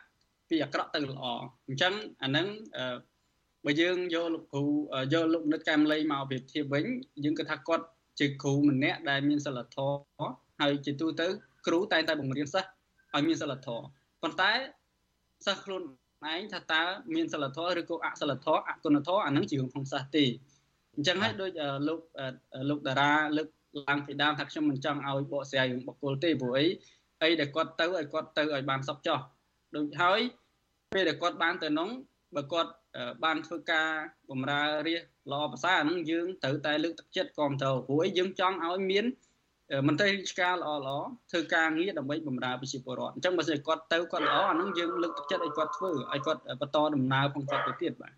[0.49, 1.23] ពីអាក្រក់ទៅល្អ
[1.67, 2.47] អញ្ចឹងអាហ្នឹង
[3.65, 4.63] បើយើងយកលោកគ្រូ
[5.13, 6.85] យកលោកនិតកែមលីមកប្រៀបធៀបវិញ
[7.23, 7.85] យើងគិតថាគាត់
[8.19, 11.27] ជាគ្រូម្នាក់ដែលមានសិលធម៌ហើយជាទូទៅ
[11.67, 12.69] គ្រូតែងតែបង្រៀនសិស្ស
[13.15, 13.85] ឲ្យមានសិលធម៌
[14.21, 14.51] ប៉ុន្តែ
[15.45, 15.83] សិស្សខ្លួន
[16.33, 16.83] ឯងថាតើ
[17.15, 20.25] មានសិលធម៌ឬក៏អសិលធម៌អគុណធម៌អានឹងជារឿងក្នុងសិស្សទេ
[20.95, 21.51] អញ្ចឹងហើយដូច
[21.87, 21.99] លោក
[22.69, 23.47] លោកតារាលើក
[23.87, 26.65] ឡើងពីដើមថាខ្ញុំមិនចង់ឲ្យបកស្រាយរឿងបុគ្គលទេព្រោះអី
[27.23, 29.19] អីដែលគាត់ទៅឲ្យគាត់ទៅឲ្យបានសពចោះ
[29.75, 30.19] ដូចហើយ
[30.93, 31.89] ពេលដែលគាត់បានទៅនោះ
[32.35, 32.71] បើគាត់
[33.23, 33.87] បានធ្វើការ
[34.31, 35.01] បម្រើរាជ
[35.31, 39.05] ល្អប្រសើរហ្នឹងយើងត្រូវតែលើកទឹកចិត្តគ្រប់គ្រងព្រោះអីយើងចង់ឲ្យមាន
[39.87, 40.97] មន្ត្រីរាជការល្អល្អ
[41.31, 48.13] ធ្វើការងារដើម្បីបម្រើប្រជាពលរដ្ឋអញ្ចឹងបើសិនគាត់ទៅគាត់ល្អអាហ្នឹងយើងលើកទឹកចិត្តឲ្យគាត់ធ្វើឲ្យគាត់បន្តដំណើរផងគាត់ទៅទៀតបាទ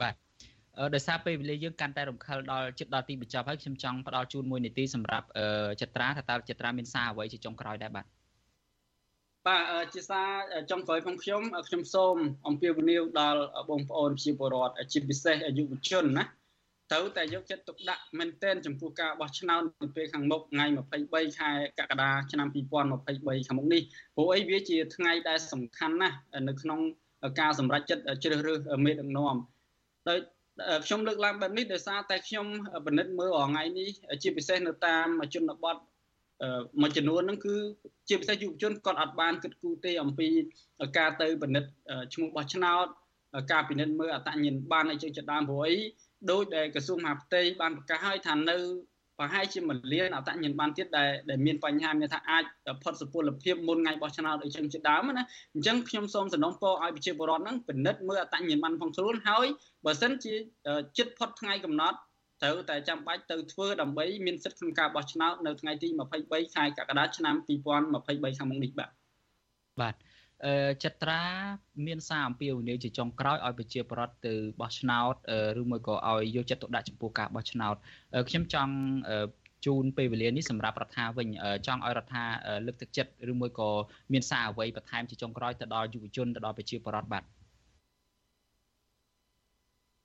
[0.00, 0.14] បាទ
[0.94, 5.26] ដោយសារពេលវេលាយើងកាន់តែរំខានដល់ជិតដល់ទីបញ្ចប់ហើយខ្ញុំចង់ផ្ដល់ជូនមួយនាទីសម្រាប់
[5.80, 8.06] ចត្រាថាតើចត្រាមានសារអ្វីជាចុងក្រោយដែរបាទ
[9.46, 10.28] បាទជាសារ
[10.70, 12.16] ចុងក្រោយផងខ្ញុំខ្ញុំសូម
[12.48, 16.24] អំពាវនាវដល់បងប្អូនជាពលរដ្ឋជាពិសេសយុវជនណា
[16.92, 20.66] ត្រូវតែយកចិត្តទុកដាក់មែនទែនចំពោះការបោះឆ្នោតនៅពេលខាងមុខថ្ងៃ
[21.02, 23.82] 23ខែកក្កដាឆ្នាំ2023ខាងមុខនេះ
[24.16, 26.16] ព្រោះអីវាជាថ្ងៃដែលសំខាន់ណាស់
[26.48, 26.80] នៅក្នុង
[27.40, 29.36] ការសម្រេចចិត្តជ្រើសរើសមេដឹកនាំ
[30.08, 30.18] ដោយ
[30.84, 32.46] ខ្ញុំលើកឡើងបែបនេះដោយសារតែខ្ញុំ
[32.86, 33.88] ពិនិត្យមើលរាល់ថ្ងៃនេះ
[34.22, 35.76] ជាពិសេសនៅតាមជនបទ
[36.80, 37.56] មួយចំនួនហ្នឹងគឺ
[38.08, 40.28] ជាពិសេសយុវជនគាត់អត់បានគិតគូរទេអំពី
[40.98, 41.70] ការទៅពិនិត្យ
[42.14, 42.86] ឈ្មោះបោះឆ្នោត
[43.52, 45.76] ការពិនិត្យមើលអត្តញ្ញាណប័ណ្ណអីចឹងជាដើមព្រោះអី
[46.30, 48.56] ដោយដែលក្រសួងមហាផ្ទៃបានប្រកាសឲ្យថានៅ
[49.18, 52.44] ប្រហែលជាមួយលានអត្តញ្ញាណប័ណ្ណទៀតដែលដែលមានបញ្ហាមានថាអាច
[52.82, 55.22] ផុតសុពលភាពមុនថ្ងៃបោះឆ្នោតអីចឹងជាដើមណា
[55.54, 59.46] អញ្ចឹងខ្ញុំសូមសំណូមពរឲ្យប្រជាពលរដ្ឋហ្នឹងពិនិត្យមើលអត្តញ្ញាណប័ណ្ណផងខ្លួនហើយ
[59.86, 60.34] បើសិនជា
[60.98, 61.98] ចិត្តផុតថ្ងៃកំណត់
[62.42, 65.88] ត្រូវតែចាំបាច់ទៅធ្វើដើម្បីមានសិទ្ធិក្នុងការបោះឆ្នោតនៅថ្ងៃទី
[66.22, 68.90] 23ខែកក្កដាឆ្នាំ2023ខាងមុខនេះបាទ
[69.80, 69.94] បាទ
[70.46, 70.54] អឺ
[70.84, 71.22] ចត្រា
[71.86, 75.14] មានសារអំពាវនាវជាចុងក្រោយឲ្យប្រជាពលរដ្ឋទៅបោះឆ្នោត
[75.60, 77.76] ឬមួយក៏ឲ្យយកចិត្តទុកដាក់ចំពោះការបោះឆ្នោត
[78.28, 78.74] ខ្ញុំចង់
[79.66, 81.28] ជូនពេលវេលានេះសម្រាប់រដ្ឋាវិញ
[81.66, 82.24] ចង់ឲ្យរដ្ឋា
[82.66, 83.70] លើកទឹកចិត្តឬមួយក៏
[84.12, 87.24] មានសារអ្វីបន្ថែមជាចុងក្រោយទៅដល់យុវជនទៅដល់ប្រជាពលរដ្ឋបាទ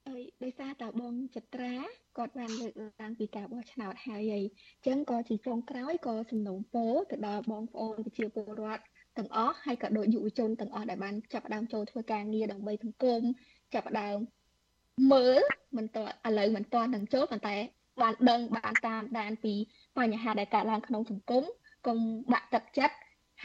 [0.07, 1.73] អី ដោយសារតើបងចត្រា
[2.17, 8.83] គាត់បានលើកឡើងពីការបោះឆ្នោតហើយអីអញ្ចឹងក៏ជាចុងក្រោយក៏សំណូមពរទៅដល់បងប្អូនប្រជាពលរដ្ឋ
[9.17, 13.21] ទាំងអស់ហើយក៏ដូចយុវជនទាំងអស់ដែលបានចាប់ផ្ដើមចូលធ្វើការងារដើម្បីសង្គម
[13.73, 14.17] ចាប់ផ្ដើម
[15.13, 15.41] មើល
[15.77, 16.03] មិនតឥ
[16.37, 17.55] ឡូវមិនតនឹងចូលប៉ុន្តែ
[18.01, 19.53] បានដឹងបានតាមដានពី
[19.99, 21.43] បញ្ហាដែលកើតឡើងក្នុងសង្គម
[21.87, 21.97] កុំ
[22.33, 22.95] ដាក់ទឹកចិត្ត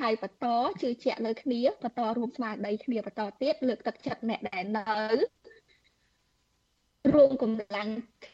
[0.00, 0.46] ហើយបន្ត
[0.82, 4.82] ជឿជាក់លើគ្នាបន្តរួមស្មារតីគ្នាបន្តទៀតលើកទឹកចិត្តអ្នកដែលនៅ
[7.14, 7.88] រួមកម្លាំង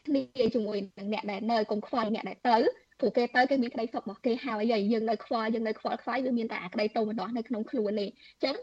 [0.07, 0.21] គ្នា
[0.55, 2.57] ជាមួយនឹងអ្នកដែលនៅកុំខ្វល់អ្នកដែលទៅ
[2.99, 8.55] ព្រោះគេទៅគេមានក្តីសុខរបស់គេហើយយើងនៅខ្វល់យើងនៅខ្វល់ខ្វាយវាមានតែអាក្តីតោម្ដងនៅក្នុងខ្លួននេះអញ្ចឹង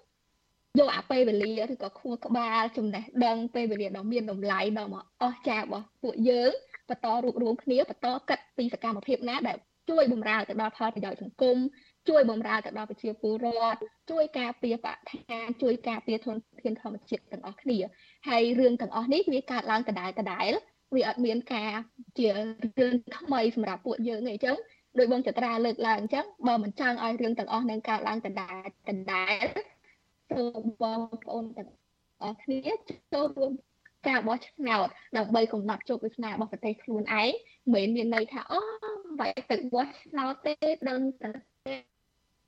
[0.78, 6.50] យកអាពេលវេលាឬក៏ខួរក្បាលចំណេះដឹងពេលវេលាដ៏មានតម្លៃដ៏មកអស្ចារ្យរបស់ពួកយើង
[6.88, 9.56] បន្តរួបរวมគ្នាបន្តគិតពីសកម្មភាពណាដែល
[9.90, 11.56] ជួយបម្រើទៅដល់ផលប្រយោជន៍សង្គម
[12.08, 13.80] ជួយបម្រើទៅដល់ប្រជាពលរដ្ឋ
[14.10, 17.78] ជួយការពារបរិស្ថានជួយការពារធនធានធម្មជាតិទាំងអស់គ្នា
[18.28, 20.50] ហើយរឿងទាំងអស់នេះវាកើតឡើងដដែលដដែល
[20.94, 21.72] វាអត់មានការ
[22.18, 22.28] ជា
[22.78, 24.56] រឿងថ្មីសម្រាប់ពួកយើងទេអញ្ចឹង
[24.98, 29.44] ដោយបងចត្រាលើកឡើងអញ្ចឹងបើមិនចង់ឲ្យរឿងទាំងអស់នឹងកើតឡើងដដែលដដែល
[30.30, 31.70] សូមបងប្អូនទាំង
[32.22, 32.60] អស់គ្នា
[33.12, 33.52] ចូលរួម
[34.08, 37.30] ការបោះឆ្នោតដើម្បីកំណត់ជោគវាសនារបស់ប្រទេសខ្លួនឯង
[37.74, 38.60] មិនមានន័យថាអូ
[39.20, 40.54] បែរទៅបោះឆ្នោតទេ
[40.88, 41.95] ដឹងតែ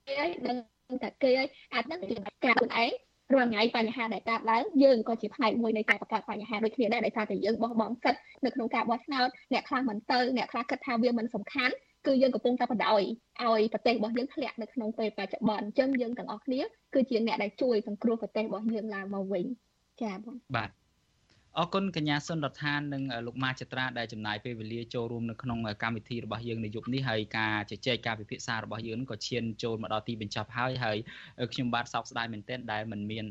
[0.08, 0.56] គេដឹង
[1.02, 1.30] តែគេ
[1.72, 2.90] អាចនឹងជាការខ្លួនឯង
[3.34, 11.74] រាល់ថ្ងៃបញ្ហាដែលកើតឡើងយើងក៏ជាផ្នែកមួយនៃការបង្កើតបញ្ហាដូចគ្នាដែរដោយសារតែយើងបោះបង់សិទ្ធនៅក្នុងការបោះឆ្នោតអ្នកខ្លះមិនទៅអ្នកខ្លះគិតថាវាមិនសំខាន់
[12.06, 16.60] គឺយើងកំពុងតែបដ ாய் ឲ្យប្រទេសរបស់យើងធ្លាក់នៅក្នុងពេលបច្ចុប្បន្នអញ្ចឹងយើងទាំងអស់គ្នា
[16.94, 19.44] គឺជាអ្នកដែលជួយសង្គ្រោះប្រទេសរបស់យើងឡើងមកវិញ
[20.00, 20.70] ចា៎បងបាទ
[21.60, 30.96] អរគុណកញ្ញាសុនរដ្ឋាននិងលោកម៉ាចត្រាដែលចំណាយពេលវេលាចូលរួមនៅក្នុងកម្មវិធីរបស់យើងនៅយប់នេះហើយការជជែកការពិភាក្សារបស់យើងក៏ឈានចូលមកដល់ទីបញ្ចប់ហើយហើយ
[31.52, 33.24] ខ្ញុំបាទសោកស្ដាយមែនទែនដែលមិនមាន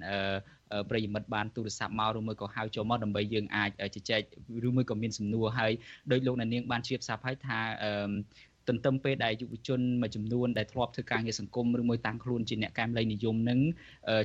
[0.89, 4.21] ប្រិយមិត្តបានទូរស័ព្ទមកឬមួយក៏ហៅចូលមកដើម្បីយើងអាចជជែក
[4.67, 5.71] ឬមួយក៏មានសំណួរហើយ
[6.11, 7.59] ដោយលោកអ្នកនាងបានជ្រាបស្រាប់ហើយថា
[8.67, 13.59] ទន្ទឹមពេលដែលយុវជនមួយចំនួនដែលធ្លាប់ធ្វើការងារសង្គមឬមួយតាំងខ្លួនជាអ្នកកែមលៃនិយមនឹង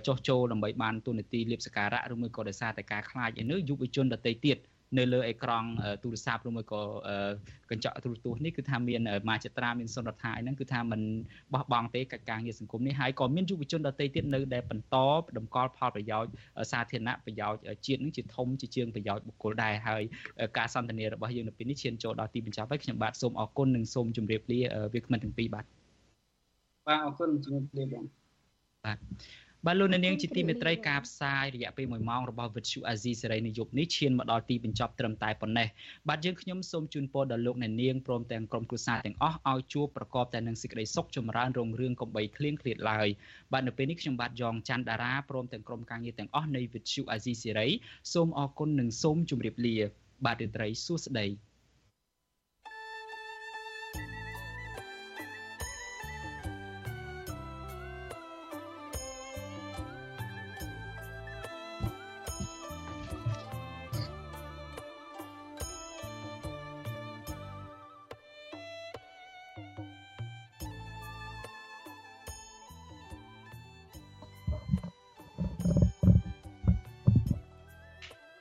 [0.07, 4.57] ចោះចូលដើម្បីបានទូនាទីលៀបសការៈឬមួយក៏ដោយសារតែការខ្លាចឯនោះយុវជនដទៃទៀត
[4.99, 5.69] នៅលើអេក្រង់
[6.03, 6.83] ទូរស័ព្ទឬមួយក៏
[7.71, 11.01] កញ្ចក់ទូរទស្សន៍នេះគឺថាមានមាចត្រាមានសុនរដ្ឋាហ្នឹងគឺថាมัน
[11.53, 14.97] បោះបង់ទេកិច្ចការងារសង្គមនេះហើយក៏មានយុវជនដទៃទៀតនៅដែលបន្ត
[15.37, 16.33] តម្កល់ផលប្រយោជន៍
[16.73, 20.03] សាធារណៈប្រយោជន៍ជាតិនឹងជាធំជាជាងប្រយោជន៍បុគ្គលដែរហើយ
[20.59, 24.61] ការសន្ទនារបស់យើងនៅពេលនេះឈានចូលដល់ទីបញ្ចប់ហើយខ្ញុំបាទសូមអរគុណនិងសូមជម្រាបលា
[24.95, 25.65] វាគ្មិនទាំងពីរបាទ
[26.87, 28.05] បាទអរគុណជម្រាបលាបង
[28.85, 28.99] បាទ
[29.67, 35.69] បាទលោកនាងជាទីមេត្រីការផ្សាយរយៈពេល1ម៉ោងរបស់វិទ្យុអាស៊ីសេរីនៅយប់នេះឈានមកដល់ទីបញ្ចប់ត្រឹមតែប៉ុណ្ណេះ
[36.09, 43.09] បាទយើងខ្ញុំសូមជូនពរដល់លោកនាងព្រមទាំងក្រុមគ្រួសារទាំងអស់ឲ្យជួបប្រកបតែនឹងសេចក្តីសុខចម្រើនរុងរឿងកំបីគ្លៀងគ្លាតឡើយ
[43.53, 47.69] បាទនៅពេលនេះខ្ញុំបាទយ៉ងច័ន្ទតារាព្រមទាំងក្រុមការងារទាំងអស់នៃវិទ្យុអាស៊ីសេរី
[48.13, 49.77] សូមអរគុណនិងសូមជម្រាបលា
[50.27, 51.27] បាទរាត្រីសួស្តី